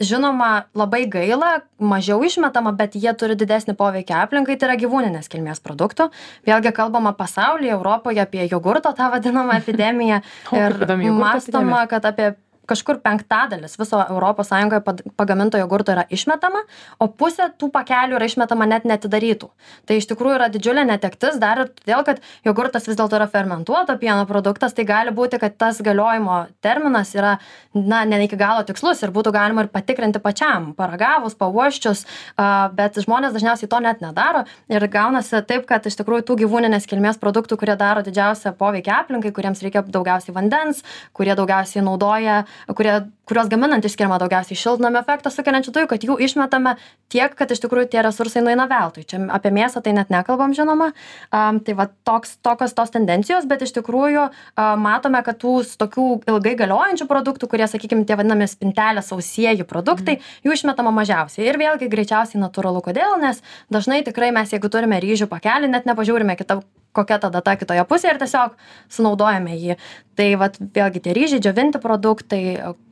Žinoma 0.00 0.50
labai 0.76 1.06
gaila 1.10 1.60
mažiau 1.80 2.20
išmetama 2.24 2.49
bet 2.76 2.94
jie 2.94 3.14
turi 3.14 3.36
didesnį 3.38 3.76
poveikį 3.78 4.16
aplinkai 4.24 4.58
tai 4.58 4.70
yra 4.70 4.76
gyvūninės 4.80 5.30
kilmės 5.30 5.62
produktų. 5.64 6.10
Vėlgi 6.46 6.74
kalbama 6.76 7.14
pasaulyje 7.16 7.72
europoje 7.76 8.20
apie 8.20 8.46
jogurto 8.50 8.92
tą 8.92 9.10
vadinamą 9.14 9.58
epidemiją. 9.62 10.20
Ir 10.60 10.78
mąstoma 11.10 11.86
kad 11.90 12.04
apie 12.04 12.34
kažkur 12.70 13.00
penktadalis 13.04 13.76
viso 13.80 14.00
europos 14.06 14.50
sąjungoje 14.52 14.84
pad- 14.86 15.02
pagaminto 15.18 15.58
jogurto 15.60 15.94
yra 15.94 16.06
išmetama 16.10 16.62
o 16.98 17.08
pusė 17.10 17.50
tų 17.60 17.70
pakelių 17.74 18.18
yra 18.18 18.28
išmetama 18.30 18.68
net 18.70 18.86
neatidarytų. 18.88 19.50
Tai 19.86 19.98
iš 19.98 20.08
tikrųjų 20.10 20.38
yra 20.38 20.48
didžiulė 20.52 20.86
netektis 20.88 21.38
dar 21.42 21.64
ir 21.64 21.72
todėl 21.74 22.04
kad 22.06 22.22
jogurtas 22.46 22.86
vis 22.88 22.98
dėlto 22.98 23.18
yra 23.18 23.28
fermentuoto 23.30 23.96
pieno 24.00 24.24
produktas 24.28 24.74
tai 24.76 24.86
gali 24.88 25.14
būti 25.14 25.40
kad 25.42 25.56
tas 25.60 25.80
galiojimo 25.84 26.46
terminas 26.64 27.14
yra 27.16 27.36
na 27.74 28.04
ne 28.04 28.22
iki 28.24 28.38
galo 28.38 28.62
tikslus 28.66 29.02
ir 29.04 29.12
būtų 29.14 29.32
galima 29.34 29.64
ir 29.64 29.70
patikrinti 29.72 30.22
pačiam 30.22 30.70
paragavus 30.78 31.36
pauosčius 31.38 32.04
a, 32.36 32.68
bet 32.74 32.98
žmonės 33.02 33.34
dažniausiai 33.36 33.70
to 33.70 33.80
net 33.84 34.02
nedaro 34.04 34.44
ir 34.70 34.86
gaunasi 34.90 35.42
taip 35.46 35.66
kad 35.68 35.86
iš 35.86 35.98
tikrųjų 36.00 36.26
tų 36.28 36.38
gyvūninės 36.44 36.88
kilmės 36.90 37.20
produktų 37.22 37.58
kurie 37.60 37.76
daro 37.80 38.04
didžiausią 38.06 38.54
poveikį 38.60 38.94
aplinkai 38.96 39.32
kuriems 39.36 39.62
reikia 39.64 39.82
daugiausiai 39.86 40.34
vandens 40.36 40.82
kurie 41.16 41.34
daugiausiai 41.38 41.84
naudoja 41.86 42.44
kurie 42.66 43.10
kuriuos 43.30 43.50
gaminant 43.50 43.84
išskiriama 43.86 44.18
daugiausiai 44.18 44.58
šiltnamio 44.58 45.00
efektą 45.04 45.30
sukeliančių 45.30 45.74
dujų 45.76 45.88
kad 45.92 46.06
jų 46.06 46.16
išmetame 46.26 46.74
tiek 47.12 47.34
kad 47.38 47.52
iš 47.54 47.62
tikrųjų 47.62 47.90
tie 47.92 48.02
resursai 48.02 48.42
nueina 48.42 48.66
veltui. 48.70 49.04
Čia 49.06 49.22
apie 49.36 49.52
mėsą 49.54 49.82
tai 49.84 49.94
net 49.94 50.10
nekalbam 50.10 50.54
žinoma. 50.56 50.90
Am, 51.34 51.60
tai 51.62 51.76
va 51.78 51.86
toks 52.06 52.36
tokios 52.42 52.74
tos 52.74 52.90
tendencijos 52.94 53.46
bet 53.50 53.62
iš 53.66 53.74
tikrųjų 53.78 54.26
a, 54.26 54.66
matome 54.80 55.22
kad 55.26 55.38
tų 55.38 55.60
tokių 55.80 56.08
ilgai 56.34 56.56
galiojančių 56.58 57.06
produktų 57.10 57.50
kurie 57.52 57.70
sakykim 57.70 58.02
tie 58.08 58.18
vadinami 58.18 58.50
spintelės 58.50 59.12
sausieji 59.12 59.68
produktai 59.68 60.18
jų 60.46 60.56
išmetama 60.58 60.90
mažiausiai. 60.98 61.46
Ir 61.46 61.60
vėlgi 61.60 61.90
greičiausiai 61.92 62.42
natūralu 62.42 62.82
kodėl? 62.84 63.14
Nes 63.22 63.44
dažnai 63.70 64.02
tikrai 64.06 64.34
mes 64.34 64.50
jeigu 64.50 64.72
turime 64.72 64.98
ryžių 65.02 65.30
pakelį 65.30 65.70
net 65.70 65.86
nepažiūrime 65.86 66.38
kita 66.40 66.60
kokia 66.92 67.18
ta 67.22 67.30
data 67.30 67.54
kitoje 67.56 67.82
pusėje 67.86 68.14
ir 68.14 68.20
tiesiog 68.22 68.56
sunaudojame 68.90 69.54
jį. 69.54 69.76
Tai 70.18 70.28
vat 70.40 70.58
vėlgi 70.58 71.02
tie 71.04 71.14
ryžiai 71.16 71.42
džiovinti 71.42 71.80
produktai 71.82 72.42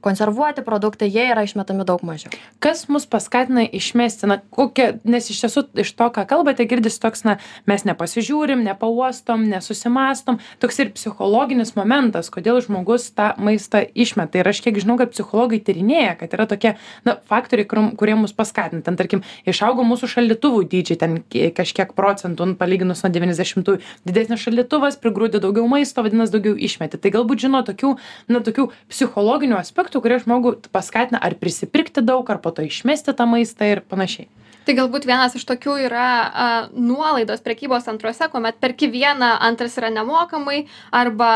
konservuoti 0.04 0.27
produktai 0.66 1.08
jie 1.10 1.28
yra 1.32 1.44
išmetami 1.46 1.86
daug 1.88 2.02
mažiau. 2.06 2.32
Kas 2.62 2.86
mus 2.88 3.06
paskatina 3.06 3.64
išmesti 3.64 4.28
na 4.30 4.38
kokia 4.50 4.98
nes 5.04 5.30
iš 5.30 5.42
tiesų 5.44 5.64
iš 5.84 5.92
to 5.98 6.08
ką 6.14 6.26
kalbate 6.28 6.66
girdisi 6.68 7.00
toks 7.00 7.24
na 7.24 7.38
mes 7.66 7.84
nepasižiūrim 7.88 8.62
nepauostom 8.66 9.46
nesusimąstom 9.48 10.40
toks 10.62 10.78
ir 10.82 10.92
psichologinis 10.96 11.74
momentas 11.76 12.30
kodėl 12.34 12.60
žmogus 12.64 13.10
tą 13.14 13.32
maistą 13.38 13.84
išmeta. 13.94 14.40
Ir 14.40 14.48
aš 14.48 14.62
kiek 14.64 14.78
žinau 14.80 14.98
kad 15.00 15.14
psichologai 15.14 15.60
tyrinėja 15.64 16.16
kad 16.20 16.34
yra 16.36 16.48
tokie 16.50 16.74
na 17.04 17.16
faktoriai 17.30 17.68
kuriom 17.68 17.92
kurie 17.98 18.16
mus 18.18 18.34
paskatina. 18.36 18.82
Ten 18.84 18.98
tarkim 18.98 19.24
išaugo 19.48 19.86
mūsų 19.86 20.10
šaldytuvų 20.14 20.64
dydžiai 20.72 20.98
ten 21.00 21.18
ki- 21.28 21.50
kažkiek 21.56 21.94
procentų 21.96 22.52
nu, 22.52 22.56
palyginus 22.58 23.02
nuo 23.04 23.12
devyniasdešimtųjų. 23.14 23.80
Didesnis 24.08 24.42
šaldytuvas 24.44 24.98
prigrūdi 25.02 25.40
daugiau 25.42 25.68
maisto 25.70 26.04
vadinas 26.04 26.32
daugiau 26.34 26.56
išmeti. 26.56 27.00
Tai 27.00 27.12
galbūt 27.14 27.44
žino 27.46 27.62
tokių 27.66 27.94
na 28.28 28.42
tokių 28.44 28.68
psichologinių 28.90 29.58
aspektų 29.58 30.02
kurie 30.04 30.17
žmogų 30.24 30.56
paskatina 30.72 31.20
ar 31.22 31.36
prisipirkti 31.38 32.04
daug 32.04 32.28
ar 32.30 32.42
po 32.42 32.54
to 32.54 32.66
išmesti 32.66 33.14
tą 33.16 33.28
maistą 33.30 33.72
ir 33.72 33.84
panašiai 33.86 34.28
Tai 34.68 34.74
galbūt 34.76 35.06
vienas 35.08 35.32
iš 35.32 35.46
tokių 35.48 35.78
yra 35.86 36.08
a, 36.28 36.46
nuolaidos 36.76 37.40
prekybos 37.40 37.86
centruose, 37.86 38.26
kuomet 38.28 38.58
perki 38.60 38.90
vieną, 38.92 39.30
antras 39.46 39.78
yra 39.80 39.88
nemokamai, 39.88 40.66
arba 40.92 41.30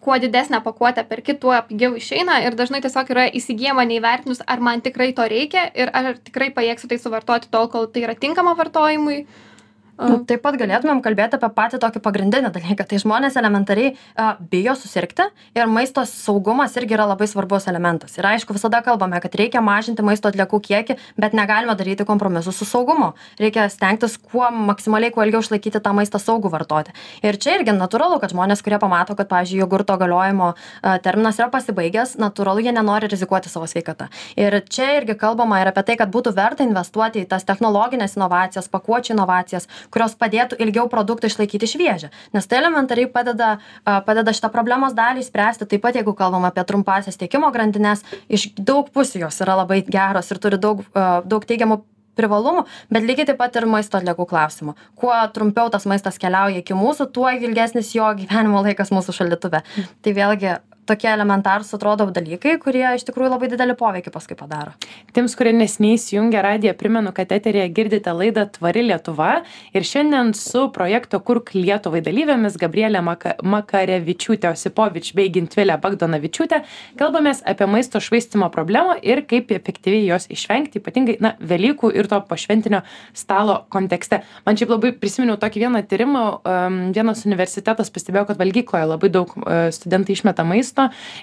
kuo 0.00 0.16
didesnę 0.18 0.62
pakuotę 0.64 1.04
perki, 1.04 1.34
tuo 1.36 1.52
pigiau 1.68 1.92
išeina 2.00 2.40
ir 2.46 2.56
dažnai 2.56 2.80
tiesiog 2.80 3.12
yra 3.12 3.26
įsigijama 3.28 3.84
neįvertinus, 3.90 4.40
ar 4.48 4.64
man 4.64 4.80
tikrai 4.80 5.12
to 5.12 5.28
reikia 5.28 5.66
ir 5.76 5.92
ar 5.92 6.16
tikrai 6.16 6.48
pajėgsiu 6.56 6.88
tai 6.88 6.98
suvartoti 7.02 7.52
tol, 7.52 7.68
kol 7.68 7.86
tai 7.92 8.06
yra 8.06 8.16
tinkama 8.16 8.56
vartojimui. 8.56 9.26
Nu, 10.08 10.18
Taip 10.28 10.42
pat 10.44 10.56
galėtumėm 10.60 11.02
kalbėti 11.04 11.38
apie 11.38 11.48
patį 11.54 11.78
tokį 11.82 12.02
pagrindinį 12.02 12.50
dalyką. 12.54 12.86
Tai 12.88 12.98
žmonės 13.02 13.36
elementariai 13.38 13.92
a, 14.16 14.32
bijo 14.52 14.74
susirgti 14.78 15.26
ir 15.56 15.70
maisto 15.70 16.04
saugumas 16.08 16.74
irgi 16.80 16.96
yra 16.96 17.06
labai 17.10 17.28
svarbus 17.30 17.68
elementas. 17.70 18.16
Ir 18.18 18.26
aišku, 18.32 18.56
visada 18.56 18.82
kalbame, 18.84 19.20
kad 19.22 19.34
reikia 19.38 19.62
mažinti 19.64 20.04
maisto 20.06 20.30
atliekų 20.30 20.60
kiekį, 20.66 20.96
bet 21.20 21.36
negalime 21.36 21.76
daryti 21.78 22.06
kompromisų 22.08 22.54
su 22.56 22.68
saugumu. 22.68 23.12
Reikia 23.40 23.68
stengtis 23.72 24.18
kuo 24.18 24.48
maksimaliai, 24.72 25.12
kuo 25.14 25.24
ilgiau 25.26 25.42
išlaikyti 25.44 25.82
tą 25.82 25.94
maistą 25.96 26.20
saugų 26.22 26.52
vartoti. 26.52 26.94
Ir 27.22 27.38
čia 27.42 27.58
irgi 27.58 27.74
natūralu, 27.76 28.18
kad 28.22 28.34
žmonės, 28.34 28.64
kurie 28.64 28.80
pamato, 28.82 29.16
kad, 29.18 29.30
pavyzdžiui, 29.30 29.62
jogurto 29.62 29.96
galiojimo 30.00 30.52
a, 30.52 30.96
terminas 31.04 31.40
yra 31.40 31.50
pasibaigęs, 31.52 32.16
natūralu, 32.22 32.64
jie 32.64 32.74
nenori 32.74 33.10
rizikuoti 33.12 33.52
savo 33.52 33.68
sveikatą. 33.70 34.08
Ir 34.40 34.58
čia 34.72 34.92
irgi 34.98 35.16
kalbama 35.18 35.60
ir 35.62 35.72
apie 35.72 35.84
tai, 35.86 35.98
kad 36.00 36.12
būtų 36.12 36.34
verta 36.36 36.66
investuoti 36.66 37.22
į 37.22 37.28
tas 37.30 37.46
technologinės 37.48 38.16
inovacijas, 38.18 38.70
pakuočių 38.72 39.16
inovacijas, 39.16 39.68
kurios 39.92 40.16
padėtų 40.18 40.58
ilgiau 40.62 40.88
produktą 40.92 41.30
išlaikyti 41.30 41.70
šviežią. 41.74 42.10
Nes 42.34 42.48
tai 42.48 42.60
elementariai 42.62 43.10
padeda, 43.12 43.54
a, 43.84 44.00
padeda 44.06 44.34
šitą 44.34 44.52
problemos 44.54 44.96
dalį 44.96 45.24
spręsti. 45.26 45.68
Taip 45.68 45.84
pat, 45.84 46.00
jeigu 46.00 46.16
kalbam 46.18 46.48
apie 46.48 46.64
trumpasias 46.68 47.20
tiekimo 47.20 47.52
grandinės, 47.54 48.04
iš 48.32 48.50
daug 48.58 48.90
pusių 48.92 49.26
jos 49.26 49.40
yra 49.44 49.58
labai 49.62 49.82
geros 49.86 50.30
ir 50.32 50.42
turi 50.42 50.60
daug, 50.60 50.84
daug 51.28 51.48
teigiamų 51.48 51.82
privalumų, 52.18 52.66
bet 52.92 53.06
lygiai 53.06 53.28
taip 53.30 53.38
pat 53.40 53.56
ir 53.56 53.66
maisto 53.70 53.98
atliekų 53.98 54.26
klausimų. 54.28 54.74
Kuo 55.00 55.14
trumpiau 55.34 55.70
tas 55.72 55.86
maistas 55.88 56.20
keliauja 56.20 56.60
iki 56.60 56.76
mūsų, 56.76 57.08
tuo 57.14 57.30
ilgesnis 57.32 57.94
jo 57.96 58.08
gyvenimo 58.18 58.62
laikas 58.66 58.92
mūsų 58.94 59.16
šaldytuve. 59.16 59.62
Tai 60.04 60.14
vėlgi 60.18 60.56
tokie 60.88 61.08
elementarūs 61.12 61.70
atrodo 61.76 62.08
dalykai, 62.14 62.56
kurie 62.62 62.84
iš 62.96 63.04
tikrųjų 63.06 63.30
labai 63.30 63.48
didelį 63.52 63.76
poveikį 63.78 64.12
paskui 64.14 64.36
padaro. 64.38 64.74
Tiems, 65.14 65.36
kurie 65.38 65.52
nesiniai 65.54 65.98
įsijungia 65.98 66.42
radiją, 66.42 66.74
primenu, 66.78 67.12
kad 67.14 67.30
eterėje 67.34 67.68
girdite 67.76 68.14
laidą 68.16 68.48
Tvari 68.56 68.82
Lietuva 68.88 69.30
ir 69.76 69.86
šiandien 69.86 70.32
su 70.38 70.64
projekto 70.74 71.20
Kurk 71.22 71.52
Lietuvai 71.54 72.02
dalyvėmis 72.04 72.58
Gabrielė 72.60 73.02
Maka 73.06 73.36
Makarevičiūtė 73.46 74.50
Osipovič 74.50 75.12
bei 75.18 75.30
Gintvilė 75.32 75.78
Bagdonavičiūtė 75.82 76.62
kalbamės 76.98 77.44
apie 77.46 77.68
maisto 77.70 78.02
švaistimo 78.02 78.50
problemą 78.54 78.98
ir 79.06 79.22
kaip 79.30 79.54
efektyviai 79.54 80.08
jos 80.08 80.26
išvengti, 80.34 80.82
ypatingai, 80.82 81.18
na, 81.22 81.34
Velykų 81.52 81.92
ir 81.94 82.10
to 82.10 82.18
pašventinio 82.26 82.82
stalo 83.18 83.62
kontekste. 83.72 84.22
Man 84.46 84.58
šiaip 84.58 84.74
labai 84.74 84.92
prisiminiau 84.98 85.38
tokį 85.40 85.64
vieną 85.66 85.82
tyrimą, 85.86 86.26
um, 86.42 86.78
vienas 86.94 87.24
universitetas 87.28 87.90
pastebėjo, 87.94 88.26
kad 88.30 88.40
valgykloje 88.40 88.90
labai 88.90 89.10
daug 89.12 89.32
uh, 89.38 89.68
studentai 89.74 90.16
išmeta 90.16 90.46
maisto 90.46 90.71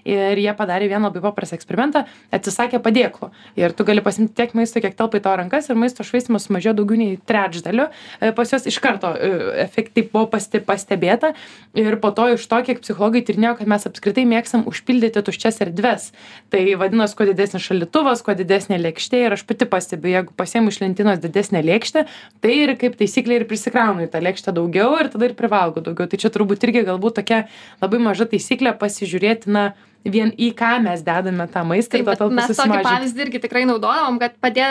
ir 0.05 0.39
jie 0.39 0.53
padarė 0.57 0.89
vieną 0.91 1.09
labai 1.09 1.23
paprastą 1.23 1.57
eksperimentą, 1.57 2.05
atsisakė 2.35 2.81
padėklų. 2.83 3.31
Ir 3.59 3.73
tu 3.73 3.85
gali 3.87 4.03
pasimti 4.05 4.35
tiek 4.37 4.53
maisto, 4.57 4.81
kiek 4.83 4.95
telpa 4.97 5.19
į 5.19 5.23
tavo 5.25 5.39
rankas 5.41 5.69
ir 5.69 5.79
maisto 5.79 6.05
švaistimas 6.05 6.47
sumažėjo 6.47 6.75
daugiau 6.79 6.99
nei 6.99 7.17
trečdaliu. 7.29 7.89
E, 8.19 8.31
Pas 8.35 8.53
juos 8.53 8.67
iš 8.69 8.79
karto 8.83 9.11
e, 9.15 9.31
efektyviai 9.65 10.11
buvo 10.13 10.27
pasti, 10.35 10.61
pastebėta 10.63 11.33
ir 11.77 11.97
po 12.01 12.11
to 12.15 12.29
iš 12.35 12.45
to, 12.49 12.61
kiek 12.65 12.81
psichologai 12.83 13.23
tyrinėjo, 13.25 13.55
kad 13.59 13.71
mes 13.71 13.87
apskritai 13.89 14.25
mėgstam 14.29 14.65
užpildyti 14.69 15.23
tuščias 15.25 15.61
erdves. 15.65 16.09
Tai 16.53 16.61
vadinasi, 16.81 17.17
kuo 17.17 17.27
didesnis 17.29 17.65
šaldytuvas, 17.65 18.23
kuo 18.25 18.35
didesnė 18.37 18.79
lėkštė 18.81 19.23
ir 19.25 19.35
aš 19.37 19.45
pati 19.49 19.67
pastebiu, 19.69 20.11
jeigu 20.13 20.35
pasiemu 20.37 20.73
iš 20.73 20.81
lentynos 20.83 21.21
didesnę 21.23 21.61
lėkštę, 21.65 22.05
tai 22.43 22.55
ir 22.63 22.75
kaip 22.79 22.97
taisyklė 22.99 23.41
ir 23.41 23.47
prisikraunu 23.49 24.05
į 24.05 24.11
tą 24.13 24.21
lėkštę 24.23 24.53
daugiau 24.55 24.95
ir 24.99 25.11
tada 25.13 25.29
ir 25.29 25.35
privalgo 25.37 25.83
daugiau. 25.85 26.09
Tai 26.09 26.19
čia 26.21 26.31
turbūt 26.33 26.65
irgi 26.67 26.85
galbūt 26.87 27.19
tokia 27.21 27.43
labai 27.83 28.01
maža 28.03 28.27
taisyklė 28.29 28.73
pasižiūrėti, 28.79 29.38
na, 29.47 29.69
vien 30.07 30.31
į 30.39 30.49
ką 30.57 30.77
mes 30.83 31.01
dedame 31.03 31.45
tą 31.51 31.63
maistą 31.67 31.97
Taip, 31.97 32.03
ir 32.03 32.07
bet 32.07 32.21
to 32.21 32.29
mes 32.31 32.51
tokį 32.55 32.79
pavyzdį 32.85 33.23
irgi 33.25 33.41
tikrai 33.43 33.65
naudodavom, 33.67 34.19
kad 34.21 34.37
padė 34.41 34.67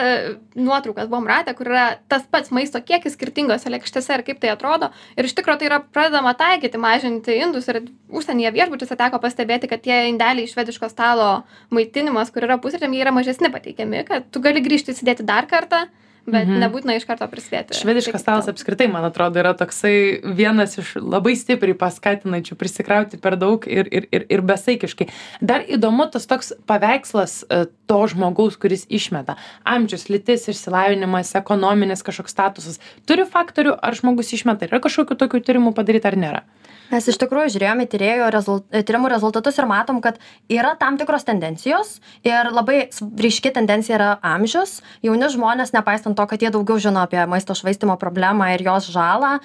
nuotraukas 0.57 1.11
buvom 1.11 1.29
ratę, 1.29 1.53
kur 1.59 1.69
yra 1.69 1.85
tas 2.11 2.25
pats 2.31 2.53
maisto 2.55 2.81
kiekis 2.81 3.15
skirtingose 3.17 3.71
lėkštėse 3.73 4.17
ir 4.17 4.25
kaip 4.27 4.41
tai 4.43 4.55
atrodo. 4.55 4.91
Ir 5.21 5.29
iš 5.29 5.37
tikrųjų 5.39 5.61
tai 5.61 5.69
yra 5.69 5.81
pradedama 5.85 6.33
taikyti, 6.39 6.81
mažinti 6.81 7.39
indus 7.43 7.69
ir 7.69 7.83
užsienyje 8.09 8.55
viešbučiuose 8.57 8.99
teko 8.99 9.21
pastebėti, 9.23 9.71
kad 9.71 9.85
tie 9.85 10.07
indeliai 10.09 10.49
iš 10.49 10.57
švediško 10.57 10.91
stalo 10.93 11.31
maitinimas, 11.75 12.33
kur 12.33 12.49
yra 12.49 12.59
pusryčiam, 12.63 12.97
jie 12.97 13.05
yra 13.05 13.15
mažesni 13.15 13.53
pateikiami, 13.53 14.05
kad 14.09 14.29
tu 14.33 14.43
gali 14.45 14.65
grįžti 14.65 14.97
įsidėti 14.97 15.29
dar 15.29 15.51
kartą 15.51 15.87
bet 16.29 16.47
Mhm. 16.49 16.61
nebūtina 16.63 16.97
iš 16.99 17.07
karto 17.09 17.27
prisidėti. 17.31 17.75
Švediškas 17.79 18.21
stalas 18.21 18.45
Tai- 18.47 18.53
apskritai, 18.55 18.87
man 18.93 19.05
atrodo, 19.09 19.41
yra 19.41 19.55
toksai 19.57 20.21
vienas 20.37 20.77
iš 20.79 20.95
labai 21.01 21.35
stipriai 21.37 21.75
paskatinančių 21.75 22.55
prisikrauti 22.61 23.21
per 23.21 23.37
daug 23.41 23.65
ir, 23.67 23.89
ir, 23.91 24.07
ir, 24.13 24.27
ir 24.29 24.41
besaikiškai. 24.43 25.09
Dar 25.43 25.65
įdomu 25.65 26.11
tas 26.13 26.27
toks 26.27 26.53
paveikslas 26.69 27.45
e, 27.51 27.65
to 27.89 28.01
žmogaus, 28.13 28.57
kuris 28.61 28.87
išmeta. 28.87 29.37
Amžius, 29.65 30.09
lytis, 30.13 30.49
išsilavinimas, 30.53 31.35
ekonominis 31.35 32.03
kažkoks 32.05 32.35
statusas. 32.37 32.79
Turi 33.09 33.25
faktorių, 33.25 33.79
ar 33.83 33.95
žmogus 33.97 34.33
išmeta. 34.37 34.69
Yra 34.69 34.81
kažkokių 34.85 35.17
tokių 35.17 35.41
tyrimų 35.45 35.75
padaryti 35.75 36.07
ar 36.07 36.17
nėra? 36.17 36.43
Mes 36.91 37.05
iš 37.05 37.19
tikrųjų 37.21 37.51
žiūrėjome 37.53 37.85
rezult, 38.33 38.65
tyrimų 38.73 39.11
rezultatus 39.13 39.59
ir 39.59 39.67
matom, 39.69 40.01
kad 40.01 40.19
yra 40.49 40.75
tam 40.81 40.97
tikros 40.97 41.25
tendencijos 41.25 42.01
ir 42.25 42.49
labai 42.51 42.89
ryški 43.21 43.53
tendencija 43.53 43.99
yra 43.99 44.19
amžius. 44.25 44.81
Jauni 45.05 45.29
žmonės, 45.29 45.75
nepaisant 45.77 46.17
to, 46.19 46.27
kad 46.31 46.43
jie 46.43 46.51
daugiau 46.55 46.81
žino 46.83 47.05
apie 47.07 47.21
maisto 47.31 47.55
švaistimo 47.57 47.97
problemą 48.01 48.51
ir 48.55 48.65
jos 48.67 48.91
žalą, 48.95 49.37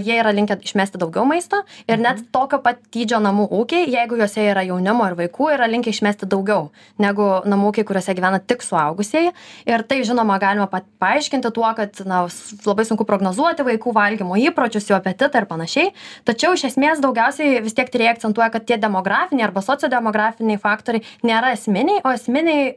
jie 0.00 0.16
yra 0.22 0.32
linkę 0.34 0.56
išmesti 0.64 1.00
daugiau 1.00 1.26
maisto 1.28 1.62
ir 1.90 2.00
net 2.00 2.24
tokio 2.34 2.60
pat 2.64 2.80
dydžio 2.94 3.20
namų 3.24 3.48
ūkiai, 3.60 3.88
jeigu 3.92 4.18
juose 4.20 4.46
yra 4.48 4.64
jaunimo 4.64 5.08
ir 5.10 5.18
vaikų, 5.18 5.50
yra 5.58 5.68
linkę 5.70 5.92
išmesti 5.92 6.28
daugiau 6.30 6.70
negu 7.02 7.28
namų 7.44 7.72
ūkiai, 7.72 7.86
kuriuose 7.88 8.14
gyvena 8.16 8.40
tik 8.40 8.64
suaugusieji. 8.64 9.34
Ir 9.68 9.84
tai, 9.88 10.00
žinoma, 10.06 10.38
galima 10.42 10.68
paaiškinti 10.70 11.52
tuo, 11.54 11.66
kad 11.76 12.00
na, 12.08 12.24
labai 12.64 12.86
sunku 12.88 13.06
prognozuoti 13.08 13.66
vaikų 13.66 13.94
valgymo 13.96 14.38
įpročius, 14.48 14.88
jų 14.88 14.98
apetitą 14.98 15.42
ir 15.42 15.48
panašiai. 15.50 15.92
Tačiau 16.28 16.54
iš 16.56 16.68
esmės 16.70 17.02
daugiausiai 17.04 17.62
vis 17.64 17.76
tiek 17.76 17.90
tyrėjai 17.92 18.16
akcentuoja 18.16 18.52
kad 18.54 18.66
tie 18.68 18.78
demografiniai 18.80 19.48
arba 19.48 19.64
sociodemografiniai 19.64 20.60
faktoriai 20.60 21.04
nėra 21.26 21.54
esminiai 21.56 22.02
o 22.04 22.14
esminiai 22.14 22.74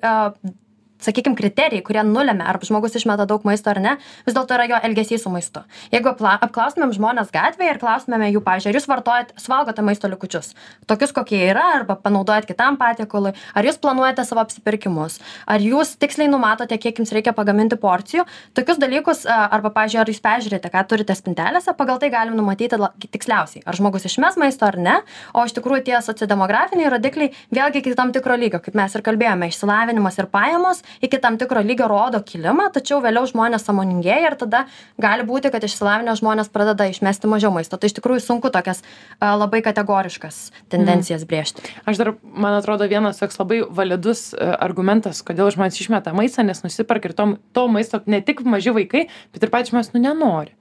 sakykim 1.03 1.35
kriterijai 1.37 1.83
kurie 1.85 2.03
nulemia 2.03 2.47
ar 2.49 2.59
žmogus 2.63 2.95
išmeta 2.97 3.27
daug 3.29 3.45
maisto 3.47 3.71
ar 3.71 3.79
ne 3.81 3.95
vis 4.25 4.35
dėlto 4.35 4.55
yra 4.57 4.65
jo 4.71 4.79
elgesys 4.89 5.23
su 5.23 5.31
maistu. 5.33 5.61
Jeigu 5.93 6.11
apla 6.11 6.37
apklaustumėm 6.47 6.93
žmones 6.95 7.31
gatvėje 7.33 7.75
ir 7.75 7.79
klaustumėme 7.81 8.29
jų 8.31 8.41
pavyzdžiui 8.45 8.71
ar 8.71 8.79
jūs 8.79 8.89
vartojat 8.89 9.33
suvalgote 9.39 9.85
maisto 9.85 10.09
likučius? 10.11 10.53
Tokius 10.89 11.13
kokie 11.15 11.39
yra 11.49 11.65
arba 11.77 11.97
panaudojat 12.01 12.47
kitam 12.49 12.79
patiekalui 12.81 13.33
ar 13.53 13.67
jūs 13.67 13.79
planuojate 13.83 14.25
savo 14.27 14.43
apsipirkimus 14.43 15.19
ar 15.45 15.63
jūs 15.63 15.95
tiksliai 16.01 16.31
numatote 16.31 16.77
kiek 16.81 16.99
jums 17.01 17.13
reikia 17.15 17.35
pagaminti 17.37 17.77
porcijų? 17.79 18.25
Tokius 18.57 18.81
dalykus 18.81 19.25
arba 19.27 19.71
pavyzdžiui 19.75 20.01
ar 20.03 20.11
jūs 20.11 20.23
peržiūrite 20.23 20.73
ką 20.73 20.85
turite 20.89 21.15
spintelėse 21.17 21.75
pagal 21.77 22.01
tai 22.01 22.11
galim 22.13 22.37
numatyti 22.37 22.79
tiksliausiai 23.13 23.65
ar 23.65 23.77
žmogus 23.77 24.07
išmes 24.09 24.37
maisto 24.41 24.67
ar 24.67 24.79
ne 24.81 24.97
o 25.33 25.45
iš 25.45 25.55
tikrųjų 25.57 25.85
tie 25.89 26.01
sociodemografiniai 26.03 26.91
rodikliai 26.93 27.33
vėlgi 27.53 27.81
iki 27.83 27.95
tam 27.97 28.13
tikro 28.15 28.37
lygio 28.39 28.61
kaip 28.63 28.77
mes 28.77 28.95
ir 28.95 29.05
kalbėjome 29.05 29.49
išsilavinimas 29.51 30.19
ir 30.21 30.29
pajamos 30.33 30.83
iki 31.01 31.19
tam 31.21 31.37
tikro 31.37 31.63
lygio 31.65 31.87
rodo 31.91 32.21
kilimą 32.25 32.69
tačiau 32.75 32.99
vėliau 33.03 33.27
žmonės 33.29 33.65
sąmoningėja 33.67 34.31
ir 34.31 34.37
tada 34.39 34.65
gali 35.01 35.25
būti 35.27 35.51
kad 35.53 35.63
išsilavinę 35.63 36.15
žmonės 36.19 36.51
pradeda 36.53 36.87
išmesti 36.89 37.29
mažiau 37.29 37.51
maisto. 37.55 37.77
Tai 37.77 37.89
iš 37.89 37.97
tikrųjų 37.99 38.23
sunku 38.23 38.51
tokias 38.53 38.83
a, 39.19 39.35
labai 39.37 39.61
kategoriškas 39.65 40.39
tendencijas 40.73 41.23
mm. 41.23 41.29
brėžti. 41.29 41.65
Aš 41.89 42.01
dar 42.01 42.13
man 42.23 42.57
atrodo 42.57 42.87
vienas 42.89 43.21
toks 43.21 43.39
labai 43.39 43.61
validus 43.67 44.31
e, 44.33 44.51
argumentas 44.57 45.23
kodėl 45.25 45.51
žmonės 45.53 45.79
išmeta 45.81 46.13
maistą 46.17 46.45
nes 46.47 46.63
nusiperka 46.63 47.11
ir 47.11 47.17
to, 47.17 47.29
to 47.55 47.67
maisto 47.71 48.01
ne 48.05 48.21
tik 48.25 48.43
maži 48.47 48.73
vaikai 48.75 49.07
bet 49.33 49.43
ir 49.43 49.53
patys 49.53 49.73
žmonės 49.73 49.93
nu 49.95 50.03
nenori 50.03 50.53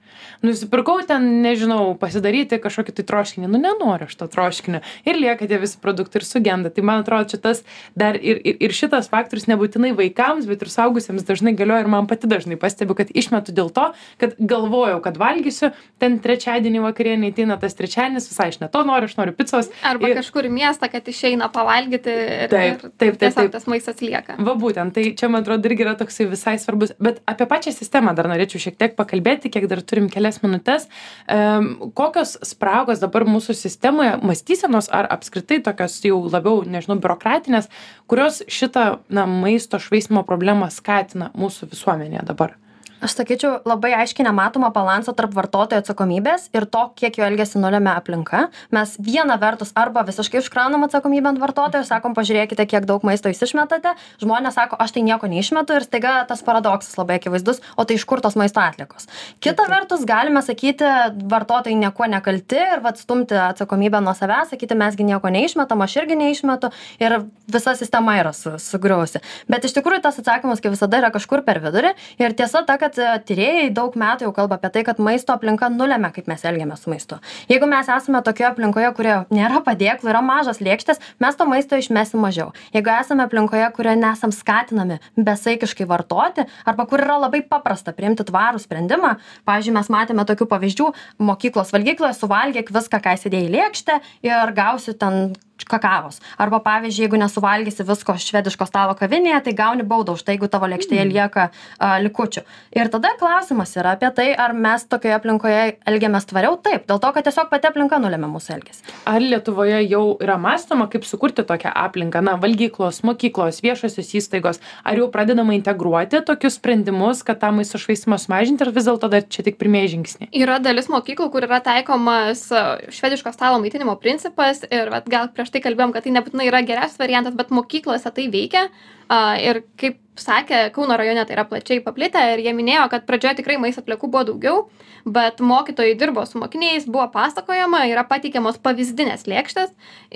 nusipirkau 0.45 0.99
ten 1.07 1.41
nežinau 1.43 1.95
pasidaryti 1.99 2.59
kažkokį 2.61 2.95
tai 2.97 3.05
troškinį. 3.11 3.49
Nu 3.51 3.61
nenoriu 3.61 4.07
aš 4.09 4.15
to 4.19 4.27
troškinio. 4.31 4.81
Ir 5.07 5.19
lieka 5.19 5.47
tie 5.49 5.59
visi 5.61 5.79
produktai 5.81 6.21
ir 6.21 6.27
sugenda. 6.27 6.71
Tai 6.73 6.83
man 6.87 7.03
atrodo 7.03 7.29
čia 7.33 7.41
tas 7.41 7.63
dar 7.95 8.17
ir 8.17 8.41
ir 8.43 8.57
ir 8.67 8.75
šitas 8.75 9.09
faktorius 9.11 9.47
nebūtinai 9.49 9.93
vaikams 9.97 10.47
bet 10.49 10.63
ir 10.65 10.71
suaugusiems 10.73 11.25
dažnai 11.27 11.55
galioja 11.57 11.85
ir 11.85 11.91
man 11.91 12.07
pati 12.09 12.27
dažnai 12.27 12.57
pastebiu 12.59 12.97
kad 12.97 13.11
išmetu 13.13 13.55
dėl 13.55 13.71
to 13.73 13.91
kad 14.21 14.35
galvojau 14.39 14.99
kad 15.05 15.17
valgysiu 15.21 15.71
ten 16.01 16.19
trečiadienį 16.19 16.83
vakarienei 16.85 17.31
ateina 17.33 17.57
tas 17.61 17.77
trečiadienis 17.77 18.29
visai 18.29 18.49
aš 18.51 18.59
ne 18.61 18.69
to 18.73 18.83
noriu 18.87 19.09
aš 19.09 19.17
noriu 19.17 19.35
picos. 19.37 19.71
Arba 19.81 20.11
ir 20.11 20.19
kažkur 20.19 20.49
į 20.49 20.53
miestą 20.53 20.91
kad 20.91 21.07
išeina 21.07 21.49
pavalgyti 21.53 22.11
ir, 22.11 22.49
Taip, 22.51 22.67
ir 22.67 22.81
taip, 22.81 22.93
taip, 22.97 23.19
tiesiog 23.23 23.47
taip. 23.47 23.51
tas 23.55 23.67
maistas 23.71 24.01
lieka. 24.03 24.35
Va 24.39 24.55
būtent, 24.59 24.93
tai 24.95 25.13
čia 25.17 25.29
man 25.31 25.45
atrodo 25.45 25.69
irgi 25.69 25.85
yra 25.85 25.95
toksai 25.99 26.27
visai 26.29 26.57
svarbus, 26.61 26.93
bet 26.99 27.21
apie 27.29 27.47
pačią 27.49 27.71
sistemą 27.75 28.13
dar 28.17 28.27
norėčiau 28.27 28.59
šiek 28.67 28.77
tiek 28.79 28.97
pakalbėti, 28.97 29.51
kiek 29.53 29.67
dar 29.71 29.81
turim 29.81 30.09
kelias 30.11 30.26
minutės. 30.43 30.89
Um, 31.31 31.91
kokios 31.97 32.35
spragos 32.45 32.99
dabar 33.03 33.25
mūsų 33.27 33.55
sistemoje, 33.57 34.17
mąstysenos 34.21 34.91
ar 34.93 35.07
apskritai 35.15 35.61
tokios 35.63 35.97
jau 36.03 36.19
labiau, 36.27 36.61
nežinau, 36.67 36.99
biurokratinės, 37.01 37.71
kurios 38.11 38.43
šitą 38.51 38.87
na, 39.09 39.25
maisto 39.29 39.79
švaistimo 39.81 40.27
problemą 40.27 40.69
skatina 40.73 41.31
mūsų 41.37 41.71
visuomenėje 41.73 42.27
dabar? 42.27 42.57
Aš 43.01 43.15
sakyčiau 43.17 43.61
labai 43.67 43.93
aiškiai 44.01 44.25
nematomą 44.27 44.69
balansą 44.73 45.13
tarp 45.17 45.33
vartotojo 45.37 45.81
atsakomybės 45.81 46.47
ir 46.55 46.65
to 46.69 46.83
kiek 46.97 47.17
jo 47.19 47.25
elgesį 47.27 47.61
nulemia 47.61 47.95
aplinka. 47.99 48.47
Mes 48.73 48.95
viena 49.01 49.37
vertus 49.41 49.73
arba 49.77 50.03
visiškai 50.07 50.41
užkraunam 50.41 50.85
atsakomybę 50.87 51.31
ant 51.31 51.41
vartotojo 51.41 51.85
sakom 51.87 52.15
pažiūrėkite 52.17 52.65
kiek 52.69 52.87
daug 52.89 53.05
maisto 53.07 53.31
jūs 53.31 53.43
išmetate. 53.47 53.93
Žmonės 54.23 54.57
sako 54.57 54.79
aš 54.81 54.95
tai 54.95 55.03
nieko 55.05 55.29
neišmetu 55.29 55.77
ir 55.77 55.85
staiga 55.87 56.13
tas 56.29 56.43
paradoksas 56.45 56.97
labai 56.99 57.19
akivaizdus 57.21 57.61
o 57.75 57.85
tai 57.85 57.99
iš 57.99 58.05
kur 58.09 58.21
tos 58.23 58.37
maisto 58.39 58.61
atliekos? 58.63 59.09
Kita 59.43 59.67
vertus 59.69 60.05
galime 60.07 60.41
sakyti 60.45 60.87
vartotojai 61.29 61.77
niekuo 61.77 62.09
nekalti 62.09 62.59
ir 62.63 62.83
vat 62.85 63.01
stumti 63.01 63.37
atsakomybę 63.37 64.01
nuo 64.03 64.15
savęs 64.17 64.53
sakyti 64.55 64.77
mes 64.77 64.97
gi 64.97 65.07
nieko 65.07 65.31
neišmetam 65.33 65.85
aš 65.85 65.99
irgi 66.01 66.17
neišmetu 66.19 66.71
ir 67.03 67.19
visa 67.47 67.75
sistema 67.77 68.17
yra 68.19 68.33
su 68.33 68.57
sugriuvusi. 68.61 69.21
Bet 69.51 69.65
iš 69.67 69.75
tikrųjų 69.77 70.01
tas 70.03 70.19
atsakymas 70.19 70.63
kaip 70.63 70.73
visada 70.73 70.99
yra 71.01 71.11
kažkur 71.13 71.43
per 71.47 71.61
vidurį 71.63 71.93
ir 72.21 72.35
tiesa 72.37 72.63
ta 72.67 72.77
kad 72.81 72.86
kad 72.87 72.99
e, 73.01 73.07
tyrėjai 73.27 73.69
daug 73.75 73.95
metų 73.99 74.27
jau 74.27 74.33
kalba 74.35 74.57
apie 74.57 74.71
tai 74.73 74.83
kad 74.87 74.99
maisto 75.03 75.35
aplinka 75.35 75.69
nulemia 75.73 76.11
kaip 76.15 76.29
mes 76.31 76.43
elgiamės 76.47 76.85
su 76.85 76.91
maistu. 76.91 77.19
Jeigu 77.51 77.67
mes 77.69 77.89
esame 77.91 78.21
tokioje 78.25 78.49
aplinkoje 78.51 78.91
kurioje 78.97 79.19
nėra 79.35 79.61
padėklų 79.65 80.11
yra 80.13 80.23
mažos 80.25 80.61
lėkštės 80.63 81.01
mes 81.23 81.37
to 81.37 81.47
maisto 81.49 81.79
išmesim 81.79 82.21
mažiau. 82.23 82.53
Jeigu 82.75 82.93
esame 82.95 83.25
aplinkoje 83.27 83.67
kurioje 83.75 83.99
nesam 83.99 84.33
skatinami 84.35 84.99
besaikiškai 85.17 85.87
vartoti 85.89 86.47
arba 86.65 86.87
kur 86.89 87.03
yra 87.03 87.19
labai 87.25 87.43
paprasta 87.47 87.93
priimti 87.97 88.25
tvarų 88.27 88.61
sprendimą 88.63 89.17
pavyzdžiui 89.47 89.75
mes 89.77 89.91
matėme 89.93 90.27
tokių 90.27 90.49
pavyzdžių 90.53 90.91
mokyklos 91.27 91.73
valgykloje 91.75 92.15
suvalgyk 92.17 92.71
viską 92.75 93.01
ką 93.03 93.17
įsidėjai 93.19 93.51
lėkštę 93.57 93.99
ir 94.27 94.55
gausi 94.57 94.95
ten 94.97 95.35
kakavos. 95.65 96.21
Arba 96.37 96.59
pavyzdžiui 96.61 97.07
jeigu 97.07 97.17
nesuvalgysi 97.17 97.85
visko 97.87 98.13
švediško 98.21 98.67
stalo 98.69 98.93
kavinėje 98.97 99.43
tai 99.47 99.53
gauni 99.57 99.83
baudą 99.87 100.13
už 100.13 100.23
tai 100.27 100.37
jeigu 100.37 100.47
tavo 100.51 100.67
lėkštėje 100.69 101.05
Mm. 101.07 101.13
lieka 101.13 101.49
a, 101.79 101.97
likučių. 102.03 102.43
Ir 102.75 102.89
tada 102.93 103.09
klausimas 103.19 103.73
yra 103.77 103.95
apie 103.95 104.09
tai 104.13 104.33
ar 104.35 104.53
mes 104.53 104.83
tokioje 104.85 105.15
aplinkoje 105.15 105.77
elgiamės 105.87 106.27
tvariau. 106.27 106.57
Taip 106.61 106.87
dėl 106.87 106.99
to 106.99 107.11
kad 107.13 107.23
tiesiog 107.23 107.49
pati 107.49 107.67
aplinka 107.67 107.99
nulemia 107.99 108.27
mūsų 108.27 108.53
elgesį. 108.57 108.81
Ar 109.05 109.21
Lietuvoje 109.21 109.81
jau 109.89 110.17
yra 110.21 110.37
mąstoma, 110.37 110.89
kaip 110.91 111.05
sukurti 111.05 111.43
tokią 111.47 111.71
aplinką, 111.73 112.21
na, 112.21 112.35
valgyklos, 112.37 113.03
mokyklos, 113.03 113.61
viešosios 113.63 114.13
įstaigos, 114.19 114.59
ar 114.83 114.97
jau 114.97 115.07
pradedama 115.11 115.55
integruoti 115.57 116.21
tokius 116.25 116.57
sprendimus, 116.59 117.23
kad 117.23 117.39
tą 117.39 117.51
maisto 117.55 117.77
švaistimą 117.77 118.17
sumažinti, 118.21 118.65
ar 118.65 118.71
vis 118.75 118.87
dėlto 118.89 119.09
dar 119.11 119.23
čia 119.23 119.43
tik 119.43 119.57
pirmieji 119.61 119.93
žingsniai? 119.95 120.29
Yra 120.33 120.59
dalis 120.59 120.89
mokyklų, 120.91 121.29
kur 121.31 121.47
yra 121.47 121.59
taikomas 121.63 122.47
švediško 122.93 123.33
stalo 123.35 123.59
maitinimo 123.63 123.95
principas 124.01 124.63
ir 124.69 124.91
vat, 124.93 125.07
gal 125.09 125.29
prieš 125.33 125.46
tai 125.53 125.61
kalbėjom, 125.63 125.93
kad 125.95 126.05
tai 126.05 126.13
nebūtinai 126.15 126.49
yra 126.49 126.63
geriausias 126.65 126.99
variantas, 127.01 127.37
bet 127.37 127.53
mokyklose 127.55 128.11
tai 128.13 128.27
veikia. 128.33 128.67
A, 129.07 129.37
Ir 129.39 129.63
kaip 129.79 130.01
sakė, 130.21 130.59
Kauno 130.75 130.97
rajone 130.99 131.23
tai 131.27 131.35
yra 131.35 131.45
plačiai 131.47 131.81
paplitę 131.83 132.21
ir 132.33 132.41
jie 132.45 132.53
minėjo, 132.55 132.87
kad 132.91 133.05
pradžioje 133.07 133.39
tikrai 133.39 133.57
maisto 133.61 133.83
atliekų 133.83 134.09
buvo 134.13 134.23
daugiau, 134.27 134.63
bet 135.05 135.41
mokytojai 135.43 135.95
dirbo 135.99 136.23
su 136.27 136.39
mokiniais, 136.41 136.87
buvo 136.89 137.05
pasakojama, 137.13 137.83
yra 137.91 138.03
pateikiamos 138.07 138.59
pavyzdinės 138.63 139.27
lėkštės 139.29 139.73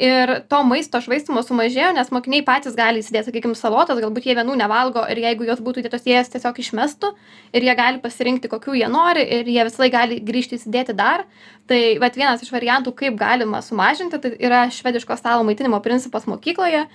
ir 0.07 0.33
to 0.51 0.61
maisto 0.67 1.01
švaistimo 1.03 1.43
sumažėjo, 1.45 1.91
nes 1.97 2.11
mokiniai 2.15 2.45
patys 2.47 2.77
gali 2.77 3.03
įsidėti, 3.03 3.29
sakykime, 3.29 3.57
salotas, 3.59 4.01
galbūt 4.01 4.27
jie 4.29 4.37
vienų 4.39 4.57
nevalgo 4.63 5.05
ir 5.11 5.21
jeigu 5.23 5.47
jos 5.49 5.61
būtų 5.63 5.83
įdėtos, 5.83 6.07
jie 6.07 6.17
jas 6.17 6.33
tiesiog 6.33 6.63
išmestų 6.63 7.13
ir 7.55 7.67
jie 7.69 7.77
gali 7.77 8.01
pasirinkti, 8.03 8.51
kokių 8.51 8.79
jie 8.81 8.89
nori 8.91 9.27
ir 9.39 9.47
jie 9.51 9.67
visai 9.67 9.91
gali 9.93 10.19
grįžti 10.23 10.59
įsidėti 10.59 10.97
dar. 10.97 11.27
Tai 11.69 11.79
vat, 12.01 12.17
vienas 12.19 12.41
iš 12.43 12.51
variantų, 12.51 12.91
kaip 12.97 13.15
galima 13.19 13.61
sumažinti, 13.63 14.19
tai 14.19 14.33
yra 14.43 14.65
švediško 14.73 15.15
stalo 15.19 15.45
maitinimo 15.47 15.79
principas 15.85 16.27
mokykloje. 16.27 16.87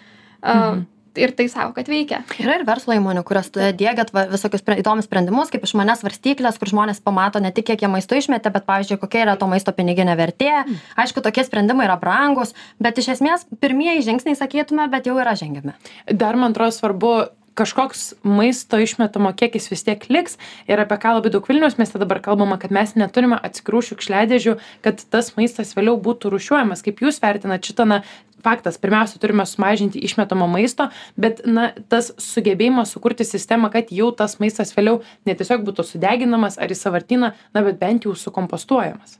Mhm. 0.42 0.84
Ir 1.20 1.32
tai 1.36 1.46
savo, 1.52 1.72
kad 1.76 1.88
veikia. 1.90 2.22
yra 2.42 2.58
ir 2.60 2.64
verslo 2.68 2.94
įmonių 2.96 3.22
kurios 3.26 3.50
tva- 3.52 4.26
visokius 4.30 4.64
įdomius 4.76 5.08
sprendimus 5.08 5.52
kaip 5.52 5.64
išmanias 5.64 6.02
svarstykles 6.02 6.58
kur 6.60 6.68
žmonės 6.72 7.00
pamato 7.04 7.40
ne 7.40 7.52
tik 7.52 7.66
kiek 7.70 7.82
jie 7.82 7.88
maisto 7.88 8.18
išmetė 8.18 8.52
bet 8.52 8.66
pavyzdžiui 8.68 9.00
kokia 9.00 9.24
yra 9.24 9.36
to 9.36 9.46
maisto 9.50 9.72
piniginė 9.72 10.16
vertė. 10.18 10.52
Aišku 10.96 11.22
tokie 11.24 11.44
sprendimai 11.46 11.86
yra 11.88 11.96
brangūs 12.00 12.54
bet 12.82 12.98
iš 12.98 13.14
esmės 13.16 13.46
pirmieji 13.60 14.04
žingsniai 14.06 14.36
sakytume 14.36 14.88
bet 14.92 15.06
jau 15.06 15.16
yra 15.18 15.34
žengiami. 15.38 15.74
Dar 16.12 16.36
man 16.36 16.52
atrodo 16.54 16.74
svarbu 16.76 17.16
kažkoks 17.56 18.14
maisto 18.22 18.76
išmetamo 18.78 19.32
kiekis 19.32 19.70
vis 19.72 19.84
tiek 19.86 20.02
liks 20.12 20.36
ir 20.68 20.80
apie 20.82 20.98
ką 21.00 21.14
labai 21.16 21.32
daug 21.32 21.46
vilniaus 21.48 21.78
mieste 21.80 21.98
dabar 22.02 22.20
kalbama 22.20 22.58
kad 22.60 22.74
mes 22.74 22.92
neturime 23.00 23.38
atskirų 23.48 23.80
šiukšliadėžių 23.88 24.56
kad 24.84 25.00
tas 25.10 25.32
maistas 25.38 25.72
vėliau 25.76 25.96
būtų 25.96 26.34
rūšiuojamas. 26.34 26.84
Kaip 26.84 27.00
jūs 27.00 27.22
vertinat 27.24 27.64
šitą 27.64 27.88
na 27.88 28.02
faktas 28.46 28.78
pirmiausia 28.82 29.18
turime 29.22 29.46
sumažinti 29.50 30.02
išmetamo 30.08 30.46
maisto 30.54 30.88
bet 31.24 31.42
na 31.58 31.68
tas 31.92 32.12
sugebėjimas 32.30 32.94
sukurti 32.94 33.26
sistemą 33.26 33.72
kad 33.74 33.90
jau 34.00 34.12
tas 34.20 34.38
maistas 34.42 34.74
vėliau 34.78 35.02
ne 35.26 35.34
tiesiog 35.38 35.66
būtų 35.66 35.88
sudeginamas 35.90 36.60
ar 36.62 36.70
į 36.70 36.80
sąvartyną 36.84 37.32
na 37.56 37.66
bet 37.68 37.82
bent 37.82 38.06
jau 38.06 38.14
sukompostuojamas 38.26 39.18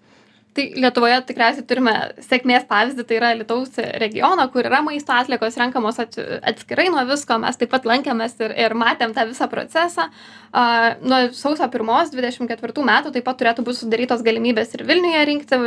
Tai 0.57 0.65
Lietuvoje 0.81 1.17
tikriausiai 1.29 1.67
turime 1.69 1.93
sėkmės 2.25 2.65
pavyzdį, 2.71 3.05
tai 3.05 3.17
yra 3.19 3.33
Lietuvos 3.37 3.75
regiono, 4.01 4.47
kur 4.55 4.65
yra 4.65 4.81
maisto 4.85 5.13
atliekos 5.13 5.59
renkamos 5.61 6.01
at, 6.01 6.17
atskirai 6.49 6.87
nuo 6.93 7.03
visko. 7.11 7.37
Mes 7.43 7.61
taip 7.61 7.75
pat 7.75 7.85
lankėmės 7.89 8.39
ir, 8.41 8.55
ir 8.65 8.75
matėm 8.79 9.13
tą 9.17 9.27
visą 9.29 9.51
procesą. 9.53 10.09
Uh, 10.57 10.95
nuo 11.05 11.19
sausio 11.37 11.69
1-24 11.69 12.87
metų 12.89 13.13
taip 13.13 13.27
pat 13.27 13.41
turėtų 13.43 13.67
būti 13.67 13.83
sudarytos 13.83 14.25
galimybės 14.25 14.73
ir 14.79 14.87
Vilniuje 14.89 15.25
rinkti, 15.29 15.59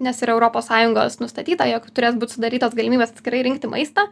nes 0.00 0.22
yra 0.24 0.38
ES 0.40 1.18
nustatyta, 1.20 1.68
jog 1.68 1.90
turės 1.92 2.16
būti 2.16 2.38
sudarytos 2.38 2.78
galimybės 2.78 3.12
atskirai 3.12 3.44
rinkti 3.44 3.68
maistą. 3.68 4.08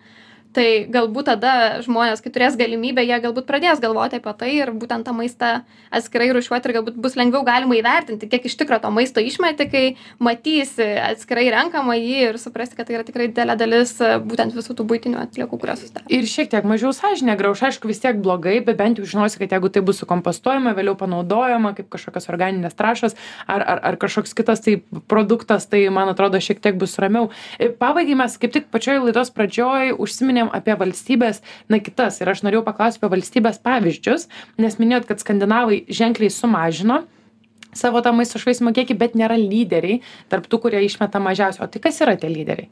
Tai 0.57 0.87
galbūt 0.91 1.31
tada 1.31 1.53
žmonės 1.85 2.23
kai 2.25 2.33
turės 2.35 2.57
galimybę 2.59 3.05
jie 3.05 3.19
galbūt 3.23 3.47
pradės 3.49 3.81
galvoti 3.83 4.19
apie 4.19 4.35
tai 4.41 4.51
ir 4.57 4.73
būtent 4.75 5.07
tą 5.07 5.15
maistą 5.15 5.51
atskirai 5.95 6.31
rūšiuoti 6.35 6.69
ir 6.69 6.77
galbūt 6.79 6.99
bus 7.03 7.17
lengviau 7.19 7.45
galima 7.47 7.77
įvertinti 7.79 8.29
kiek 8.31 8.49
iš 8.49 8.57
tikro 8.61 8.81
to 8.83 8.91
maisto 8.95 9.23
išmeti 9.23 9.67
kai 9.71 9.85
matysi 10.23 10.87
atskirai 11.05 11.49
renkamą 11.55 11.97
jį 11.99 12.19
ir 12.31 12.41
suprasi 12.43 12.77
kad 12.79 12.89
tai 12.89 12.99
yra 12.99 13.07
tikrai 13.07 13.29
didelė 13.31 13.57
dalis 13.61 13.95
būtent 14.01 14.57
visų 14.57 14.77
tų 14.79 14.87
buitinių 14.91 15.21
atliekų 15.25 15.61
kurios 15.61 15.85
susidaro. 15.85 16.07
Ir 16.11 16.27
šiek 16.31 16.51
tiek 16.53 16.67
mažiau 16.67 16.93
sąžinė 16.97 17.37
grauš 17.41 17.65
aišku 17.71 17.91
vis 17.91 18.03
tiek 18.03 18.19
blogai 18.23 18.59
bet 18.65 18.79
bent 18.81 18.99
jau 18.99 19.07
žinosi 19.07 19.41
kad 19.41 19.55
jeigu 19.55 19.71
tai 19.73 19.85
bus 19.87 20.03
sukompostuojama 20.03 20.75
vėliau 20.79 20.97
panaudojama 20.99 21.75
kaip 21.79 21.91
kažkokios 21.95 22.31
organinės 22.33 22.77
trąšos 22.79 23.17
ar 23.47 23.63
ar 23.63 23.85
ar 23.91 24.01
kažkoks 24.01 24.35
kitas 24.35 24.65
tai 24.67 24.81
produktas 25.11 25.69
tai 25.71 25.87
man 25.95 26.11
atrodo 26.11 26.41
šiek 26.43 26.63
tiek 26.63 26.79
bus 26.79 26.99
ramiau. 27.03 27.31
Pabaigai 27.79 28.19
mes 28.19 28.37
kaip 28.41 28.55
tik 28.55 28.71
pačioj 28.75 29.01
laidos 29.07 29.33
pradžioj 29.35 29.95
užsiminėm 29.99 30.40
užsiminėm 30.41 30.51
apie 30.53 30.77
valstybes 30.77 31.43
na 31.69 31.79
kitas. 31.81 32.21
Ir 32.21 32.29
aš 32.29 32.43
norėjau 32.43 32.65
paklaust 32.65 32.99
apie 32.99 33.11
valstybės 33.17 33.61
pavyzdžius 33.63 34.29
nes 34.59 34.79
minėjot 34.79 35.07
kad 35.07 35.21
skandinavai 35.21 35.85
ženkliai 35.89 36.31
sumažino 36.31 37.05
savo 37.75 38.01
tą 38.03 38.13
maisto 38.13 38.39
švaistymo 38.39 38.73
kiekį 38.75 38.97
bet 38.99 39.15
nėra 39.15 39.37
lyderiai 39.39 40.01
tarp 40.29 40.49
tų 40.51 40.61
kurie 40.65 40.85
išmeta 40.85 41.21
mažiausiai. 41.21 41.65
O 41.65 41.69
tai 41.71 41.81
kas 41.81 42.01
yra 42.01 42.17
tie 42.17 42.31
lyderiai 42.31 42.69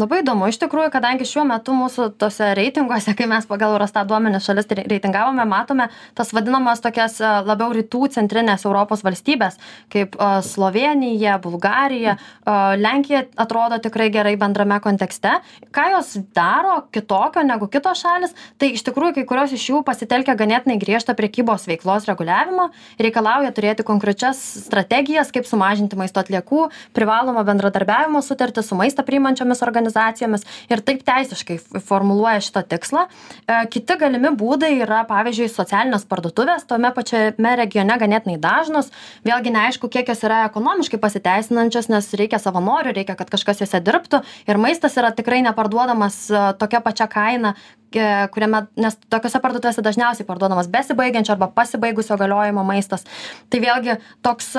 labai 0.00 0.20
įdomu. 0.20 0.48
Iš 0.50 0.58
tikrųjų 0.60 0.90
kadangi 0.92 1.26
šiuo 1.28 1.44
metu 1.48 1.74
mūsų 1.76 2.10
tuose 2.20 2.50
reitinguose 2.56 3.14
kai 3.16 3.26
mes 3.30 3.46
pagal 3.48 3.74
eurostat 3.74 4.08
duomenis 4.08 4.44
šalis 4.44 4.68
reitingavome 4.68 5.44
matome 5.48 5.88
tas 6.16 6.32
vadinamas 6.36 6.82
tokias 6.84 7.16
e, 7.20 7.30
labiau 7.46 7.72
rytų 7.72 8.10
centrinės 8.12 8.66
europos 8.68 9.02
valstybes 9.06 9.56
kaip 9.92 10.16
e, 10.16 10.28
slovėnija 10.44 11.38
bulgarija. 11.42 12.16
E, 12.16 12.56
lenkija 12.80 13.24
atrodo 13.40 13.78
tikrai 13.82 14.10
gerai 14.12 14.34
bendrame 14.40 14.78
kontekste. 14.84 15.38
Ką 15.72 15.86
jos 15.94 16.12
daro 16.36 16.82
kitokio 16.92 17.46
negu 17.46 17.70
kitos 17.72 18.04
šalys 18.04 18.36
tai 18.60 18.74
iš 18.76 18.84
tikrųjų 18.86 19.16
kai 19.20 19.26
kurios 19.28 19.56
iš 19.56 19.68
jų 19.70 19.82
pasitelkia 19.86 20.36
ganėtinai 20.36 20.76
griežtą 20.82 21.16
prekybos 21.16 21.64
veiklos 21.70 22.08
reguliavimą 22.10 22.68
reikalauja 23.00 23.54
turėti 23.56 23.86
konkrečias 23.86 24.42
strategijas 24.66 25.32
kaip 25.32 25.48
sumažinti 25.48 25.96
maisto 25.96 26.20
atliekų 26.20 26.68
privalomą 26.96 27.46
bendradarbiavimo 27.48 28.20
sutartį 28.24 28.64
su 28.66 28.76
maistą 28.76 29.06
priimančiomis 29.06 29.64
organizacijomis 29.64 29.85
organizacijomis 29.86 30.44
ir 30.70 30.82
taip 30.84 31.02
teisiškai 31.06 31.58
formuluoja 31.84 32.40
šitą 32.44 32.62
tikslą. 32.68 33.06
E, 33.46 33.58
kiti 33.70 33.96
galimi 33.98 34.32
būdai 34.36 34.72
yra, 34.82 35.04
pavyzdžiui, 35.08 35.48
socialinės 35.52 36.06
parduotuvės, 36.08 36.66
tome 36.66 36.90
pačiame 36.94 37.56
regione 37.56 37.96
ganėtinai 37.98 38.38
dažnos. 38.42 38.90
Vėlgi 39.26 39.54
neaišku, 39.54 39.90
kiek 39.92 40.08
jos 40.08 40.24
yra 40.26 40.44
ekonomiškai 40.50 41.00
pasiteisinančios, 41.02 41.90
nes 41.92 42.12
reikia 42.18 42.40
savanorių, 42.42 42.94
reikia, 42.96 43.16
kad 43.18 43.30
kažkas 43.30 43.62
juose 43.62 43.80
dirbtų 43.80 44.22
ir 44.46 44.60
maistas 44.60 44.96
yra 44.98 45.12
tikrai 45.14 45.42
neparduodamas 45.46 46.26
e, 46.30 46.44
tokia 46.60 46.82
pačia 46.84 47.08
kaina, 47.10 47.56
kuriame, 47.94 48.62
nes 48.80 48.96
tokiuose 49.12 49.40
parduotuvėse 49.42 49.84
dažniausiai 49.84 50.26
parduodamas 50.28 50.68
besibaigiančio 50.72 51.34
arba 51.36 51.48
pasibaigusio 51.54 52.16
galiojimo 52.20 52.64
maistas. 52.66 53.06
Tai 53.52 53.60
vėlgi 53.62 53.96
toks, 54.26 54.52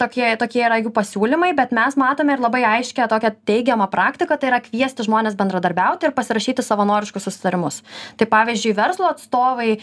tokie, 0.00 0.26
tokie 0.40 0.62
yra 0.66 0.78
jų 0.82 0.92
pasiūlymai, 0.94 1.52
bet 1.56 1.72
mes 1.76 1.96
matome 2.00 2.36
ir 2.36 2.42
labai 2.44 2.62
aiškę 2.76 3.08
tokią 3.10 3.32
teigiamą 3.48 3.88
praktiką, 3.92 4.38
tai 4.38 4.50
yra 4.52 4.60
kviesti 4.64 5.06
žmonės 5.06 5.38
bendradarbiauti 5.38 6.08
ir 6.08 6.14
pasirašyti 6.16 6.64
savanoriškus 6.66 7.26
susitarimus. 7.28 7.82
Tai 8.20 8.28
pavyzdžiui, 8.30 8.74
verslo 8.76 9.08
atstovai, 9.10 9.78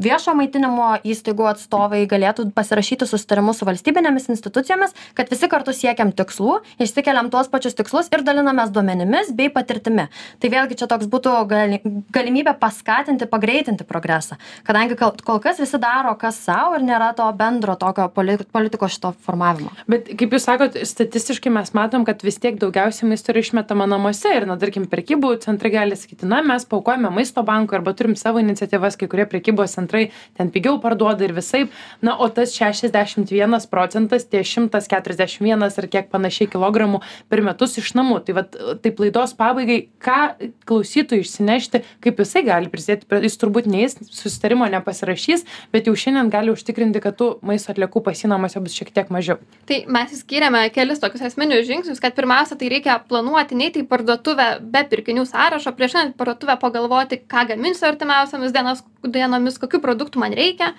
viešo 0.00 0.34
maitinimo 0.38 0.92
įstaigų 1.06 1.48
atstovai 1.54 2.04
galėtų 2.10 2.50
pasirašyti 2.56 3.08
susitarimus 3.08 3.60
su 3.60 3.68
valstybinėmis 3.68 4.30
institucijomis, 4.32 4.94
kad 5.18 5.30
visi 5.32 5.48
kartu 5.50 5.74
siekiam 5.76 6.12
tikslų, 6.16 6.60
išsikeliam 6.82 7.30
tuos 7.32 7.50
pačius 7.52 7.76
tikslus 7.78 8.10
ir 8.12 8.24
dalinamės 8.26 8.72
duomenimis 8.74 9.32
bei 9.36 9.50
patirtimi. 9.52 10.08
Tai 10.40 10.52
vėlgi 10.52 10.78
čia 10.80 10.88
toks 10.90 11.08
būtų 11.10 11.36
gali, 11.50 11.80
galimybė 12.12 12.54
paskatinti 12.60 13.28
pagreitinti 13.30 13.86
progresą. 13.88 14.38
Kadangi 14.66 14.96
kol 14.98 15.40
kas 15.42 15.60
visi 15.62 15.78
daro 15.80 16.14
kas 16.20 16.38
sau 16.46 16.74
ir 16.76 16.84
nėra 16.86 17.12
to 17.16 17.26
bendro 17.36 17.76
tokio 17.80 18.08
poli 18.14 18.36
politikos 18.52 18.96
šito 18.96 19.12
formavimo. 19.26 19.72
Bet 19.90 20.10
kaip 20.18 20.34
jūs 20.36 20.46
sakot 20.48 20.76
statistiškai 20.86 21.52
mes 21.54 21.72
matom 21.76 22.06
kad 22.08 22.22
vis 22.26 22.40
tiek 22.42 22.58
daugiausiai 22.60 23.08
maisto 23.10 23.32
yra 23.34 23.44
išmetama 23.44 23.86
namuose 23.90 24.32
ir 24.36 24.46
na 24.48 24.56
tarkim 24.60 24.86
prekybų 24.90 25.34
centrai 25.44 25.72
gali 25.74 25.98
sakyti 25.98 26.28
na 26.28 26.42
mes 26.46 26.66
paaukojame 26.68 27.12
maisto 27.14 27.44
bankui 27.46 27.78
arba 27.78 27.94
turim 27.96 28.16
savo 28.18 28.42
iniciatyvas 28.42 28.98
kai 29.00 29.08
kurie 29.10 29.26
prekybos 29.30 29.76
centrai 29.78 30.08
ten 30.38 30.50
pigiau 30.54 30.80
parduoda 30.82 31.26
ir 31.26 31.34
visaip. 31.36 31.72
Na 32.02 32.16
o 32.16 32.28
tas 32.32 32.54
šešiasdešimt 32.56 33.30
vienas 33.32 33.66
procentas 33.70 34.26
tie 34.30 34.42
šimtas 34.46 34.88
keturiasdešim 34.90 35.46
vienas 35.48 35.78
ar 35.80 35.88
kiek 35.90 36.10
panašiai 36.12 36.50
kilogramų 36.50 37.02
per 37.28 37.42
metus 37.44 37.78
iš 37.80 37.92
namų. 37.98 38.20
Tai 38.26 38.38
vat 38.40 38.56
taip 38.84 39.00
laidos 39.02 39.34
pabaigai 39.38 39.80
ką 40.02 40.20
klausytojui 40.68 41.24
išsinešti 41.24 41.82
kaip 42.04 42.20
jisai 42.22 42.42
gali 42.46 42.70
prisidėti 42.72 43.20
jis 43.24 43.38
turbūt 43.40 43.68
neis 43.70 43.96
susitarimo 44.08 44.68
nepasirašys 44.70 45.46
bet 45.74 45.88
jau 45.90 45.94
šiandien 45.98 46.30
gali 46.32 46.54
užtikrinti 46.54 47.02
kad 47.02 47.18
tų 47.18 47.32
maisto 47.46 47.74
atliekų 47.74 48.04
pas 48.06 48.22
jį 48.22 48.30
namuose 48.32 48.62
bus 48.62 48.76
šiek 48.76 48.92
tiek 48.94 49.10
mažiau. 49.12 49.40
Tai 49.68 49.80
mes 49.92 50.14
išskyrėme 50.16 50.62
kelis 50.74 51.02
tokius 51.02 51.26
esminius 51.30 51.66
žingsnius 51.68 52.02
kad 52.02 52.16
pirmiausia 52.16 52.58
tai 52.60 52.70
reikia 52.72 52.98
planuoti 53.08 53.58
neiti 53.58 53.84
į 53.84 53.88
parduotuvę 53.90 54.48
be 54.62 54.84
pirkinių 54.92 55.26
sąrašo 55.28 55.74
prieš 55.76 55.98
einant 55.98 56.14
į 56.14 56.20
parduotuvę 56.20 56.56
pagalvoti 56.62 57.20
ką 57.30 57.46
gaminsiu 57.52 57.90
artimiausiomis 57.90 58.54
dienos 58.54 58.84
dienomis 59.06 59.56
kokių 59.60 59.80
produktų 59.80 60.20
man 60.20 60.34
reikia 60.36 60.74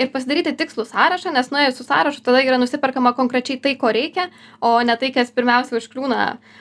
ir 0.00 0.10
pasidaryti 0.12 0.54
tikslų 0.58 0.86
sąrašą 0.86 1.32
nes 1.34 1.50
nuėjus 1.50 1.80
su 1.80 1.86
sąrašu 1.86 2.22
tada 2.26 2.42
yra 2.44 2.58
nusiperkama 2.62 3.12
konkrečiai 3.18 3.58
tai 3.62 3.74
ko 3.80 3.90
reikia 3.94 4.28
o 4.60 4.78
ne 4.86 4.94
tai 5.00 5.10
kas 5.14 5.32
pirmiausia 5.34 5.80
užkliūna 5.80 6.20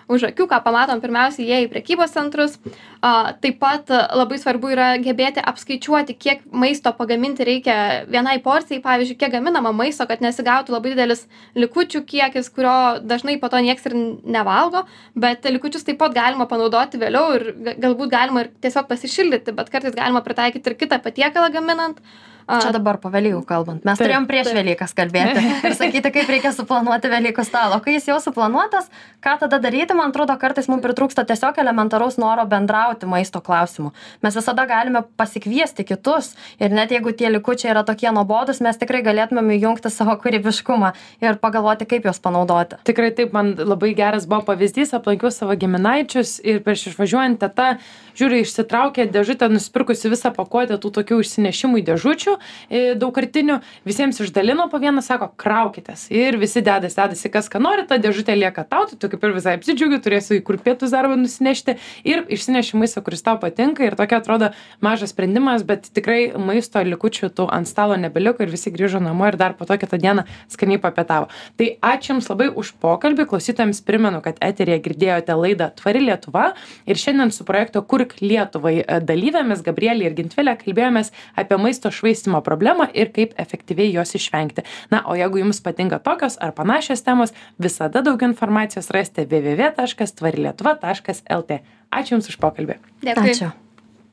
už 0.10 0.30
akių 0.32 0.50
ką 0.50 0.62
pamatom 0.66 1.04
pirmiausia 1.04 1.46
įėję 1.46 1.68
į 1.68 1.72
prekybos 1.76 2.16
centrus 2.16 2.58
a, 3.06 3.14
taip 3.42 3.60
pat 3.62 3.76
pat 3.76 3.92
labai 4.16 4.38
svarbu 4.40 4.72
yra 4.74 4.88
gebėti 5.02 5.44
apskaičiuoti 5.52 6.16
kiek 6.18 6.44
maisto 6.52 6.92
pagaminti 6.98 7.46
reikia 7.48 7.78
vienai 8.10 8.38
porcijai. 8.44 8.82
Pavyzdžiui 8.84 9.18
kiek 9.22 9.34
gaminama 9.34 9.74
maisto 9.76 10.08
kad 10.10 10.24
nesigautų 10.24 10.76
labai 10.76 10.94
didelis 10.94 11.26
likučių 11.58 12.04
kiekis 12.10 12.52
kurio 12.56 12.76
dažnai 13.06 13.38
po 13.42 13.50
to 13.52 13.62
nieks 13.66 13.88
ir 13.90 13.98
nevalgo. 14.38 14.86
Bet 15.16 15.46
likučius 15.50 15.86
taip 15.88 16.00
pat 16.02 16.16
galima 16.16 16.48
panaudoti 16.52 17.02
vėliau 17.02 17.36
ir 17.40 17.50
galbūt 17.82 18.14
galima 18.14 18.46
ir 18.46 18.54
tiesiog 18.66 18.90
pasišildyti 18.92 19.56
bet 19.56 19.74
kartais 19.74 19.98
galima 19.98 20.24
pritaikyti 20.26 20.72
ir 20.72 20.80
kitą 20.80 21.02
patiekalą 21.04 21.52
gaminant 21.54 22.02
Čia 22.46 22.70
dabar 22.76 23.00
po 23.02 23.10
Velykų 23.10 23.42
kalbant. 23.50 23.82
Mes 23.88 23.98
taip, 23.98 24.06
turėjom 24.06 24.28
prieš 24.30 24.52
taip. 24.52 24.58
Velykas 24.60 24.92
kalbėti 24.94 25.42
ir 25.66 25.74
sakyti, 25.74 26.12
kaip 26.14 26.30
reikia 26.30 26.52
suplanuoti 26.54 27.10
Velykų 27.10 27.46
stalą. 27.48 27.80
O 27.80 27.82
kai 27.82 27.96
jis 27.96 28.06
jau 28.12 28.20
suplanuotas, 28.22 28.92
ką 29.26 29.34
tada 29.42 29.58
daryti, 29.64 29.96
man 29.98 30.14
atrodo, 30.14 30.36
kartais 30.38 30.70
mums 30.70 30.84
pritrūksta 30.86 31.26
tiesiog 31.26 31.58
elementaraus 31.64 32.20
noro 32.22 32.46
bendrauti 32.50 33.10
maisto 33.10 33.42
klausimu. 33.42 33.96
Mes 34.22 34.38
visada 34.38 34.68
galime 34.70 35.02
pasikviesti 35.18 35.88
kitus 35.90 36.36
ir 36.62 36.76
net 36.76 36.94
jeigu 36.94 37.16
tie 37.18 37.32
likučiai 37.34 37.72
yra 37.74 37.82
tokie 37.88 38.12
nuobodus, 38.14 38.62
mes 38.62 38.78
tikrai 38.78 39.02
galėtumėm 39.08 39.50
įjungti 39.58 39.90
savo 39.90 40.14
kūrybiškumą 40.22 40.94
ir 41.26 41.42
pagalvoti, 41.42 41.90
kaip 41.90 42.06
juos 42.06 42.22
panaudoti. 42.22 42.78
Tikrai 42.86 43.10
taip, 43.18 43.34
man 43.34 43.56
labai 43.58 43.96
geras 43.98 44.30
buvo 44.30 44.44
pavyzdys, 44.52 44.94
aplankiau 44.94 45.34
savo 45.34 45.58
giminaičius 45.58 46.38
ir 46.46 46.62
prieš 46.62 46.92
išvažiuojant 46.94 47.42
teta, 47.42 47.74
žiūri, 48.14 48.46
išsitraukė 48.46 49.10
dėžutę, 49.10 49.50
nusipirkusi 49.50 50.14
visą 50.14 50.30
pakuotę 50.36 50.78
tų 50.78 50.94
tokių 51.00 51.24
išsinešimų 51.26 51.82
dėžučių 51.90 52.35
dėžučių 52.36 52.96
daugkartinių, 53.00 53.60
visiems 53.86 54.20
išdalino 54.22 54.68
po 54.72 54.80
vieną, 54.82 55.02
sako, 55.06 55.32
kraukitės. 55.38 56.08
Ir 56.12 56.38
visi 56.42 56.62
dedasi, 56.66 56.96
dedasi, 56.98 57.30
kas 57.32 57.50
ką 57.52 57.62
nori, 57.62 57.86
ta 57.88 57.98
dėžutė 58.02 58.36
lieka 58.38 58.66
tau, 58.68 58.86
tu 58.90 59.10
kaip 59.10 59.24
ir 59.24 59.36
visai 59.36 59.56
apsidžiaugi, 59.60 60.02
turėsi 60.04 60.40
į 60.40 60.44
kur 60.46 60.58
pietus 60.58 60.94
darbą 60.94 61.18
nusinešti. 61.20 61.78
Ir 62.08 62.26
išsineši 62.30 62.80
maistą, 62.80 63.04
kuris 63.06 63.24
tau 63.26 63.38
patinka. 63.42 63.86
Ir 63.86 63.96
tokia 63.96 64.20
atrodo 64.22 64.52
mažas 64.84 65.14
sprendimas, 65.14 65.64
bet 65.68 65.90
tikrai 65.96 66.34
maisto 66.38 66.82
likučių 66.82 67.32
tų 67.36 67.48
ant 67.54 67.70
stalo 67.70 67.98
nebeliko 68.00 68.44
ir 68.44 68.54
visi 68.54 68.74
grįžo 68.74 69.02
namo 69.04 69.28
ir 69.30 69.38
dar 69.40 69.56
po 69.58 69.66
to 69.66 69.78
kitą 69.82 70.00
dieną 70.02 70.26
skaniai 70.52 70.82
papietavo. 70.82 71.30
Tai 71.58 71.72
ačiū 71.82 72.16
Jums 72.16 72.30
labai 72.30 72.48
už 72.54 72.76
pokalbį, 72.80 73.26
klausytojams 73.28 73.82
primenu, 73.84 74.22
kad 74.24 74.38
eterėje 74.44 74.84
girdėjote 74.86 75.36
laidą 75.36 75.72
Tvari 75.76 76.04
Lietuva. 76.06 76.46
Ir 76.88 77.00
šiandien 77.02 77.34
su 77.36 77.44
projekto 77.48 77.82
Kurk 77.84 78.14
Lietuvai 78.22 78.78
dalyvėmis 79.04 79.64
Gabrielė 79.66 80.08
ir 80.08 80.16
Gintvilė 80.16 80.54
kalbėjomės 80.62 81.12
apie 81.36 81.58
maisto 81.60 81.92
švaistimą 81.92 82.25
vystymo 82.26 82.42
problemą 82.42 82.88
ir 82.94 83.12
kaip 83.14 83.34
efektyviai 83.38 83.94
jos 83.94 84.16
išvengti. 84.16 84.62
Na, 84.92 85.04
o 85.06 85.16
jeigu 85.16 85.38
jums 85.38 85.62
patinka 85.62 86.00
tokios 86.00 86.38
ar 86.42 86.52
panašios 86.54 87.04
temos, 87.04 87.34
visada 87.60 88.02
daugiau 88.02 88.30
informacijos 88.30 88.90
rasite 88.90 89.26
www.tvarilietuva.lt. 89.26 91.60
Ačiū 91.92 92.16
Jums 92.16 92.30
už 92.30 92.38
pokalbį. 92.42 92.74
Dėkui. 93.04 93.32
Ačiū. 93.32 93.65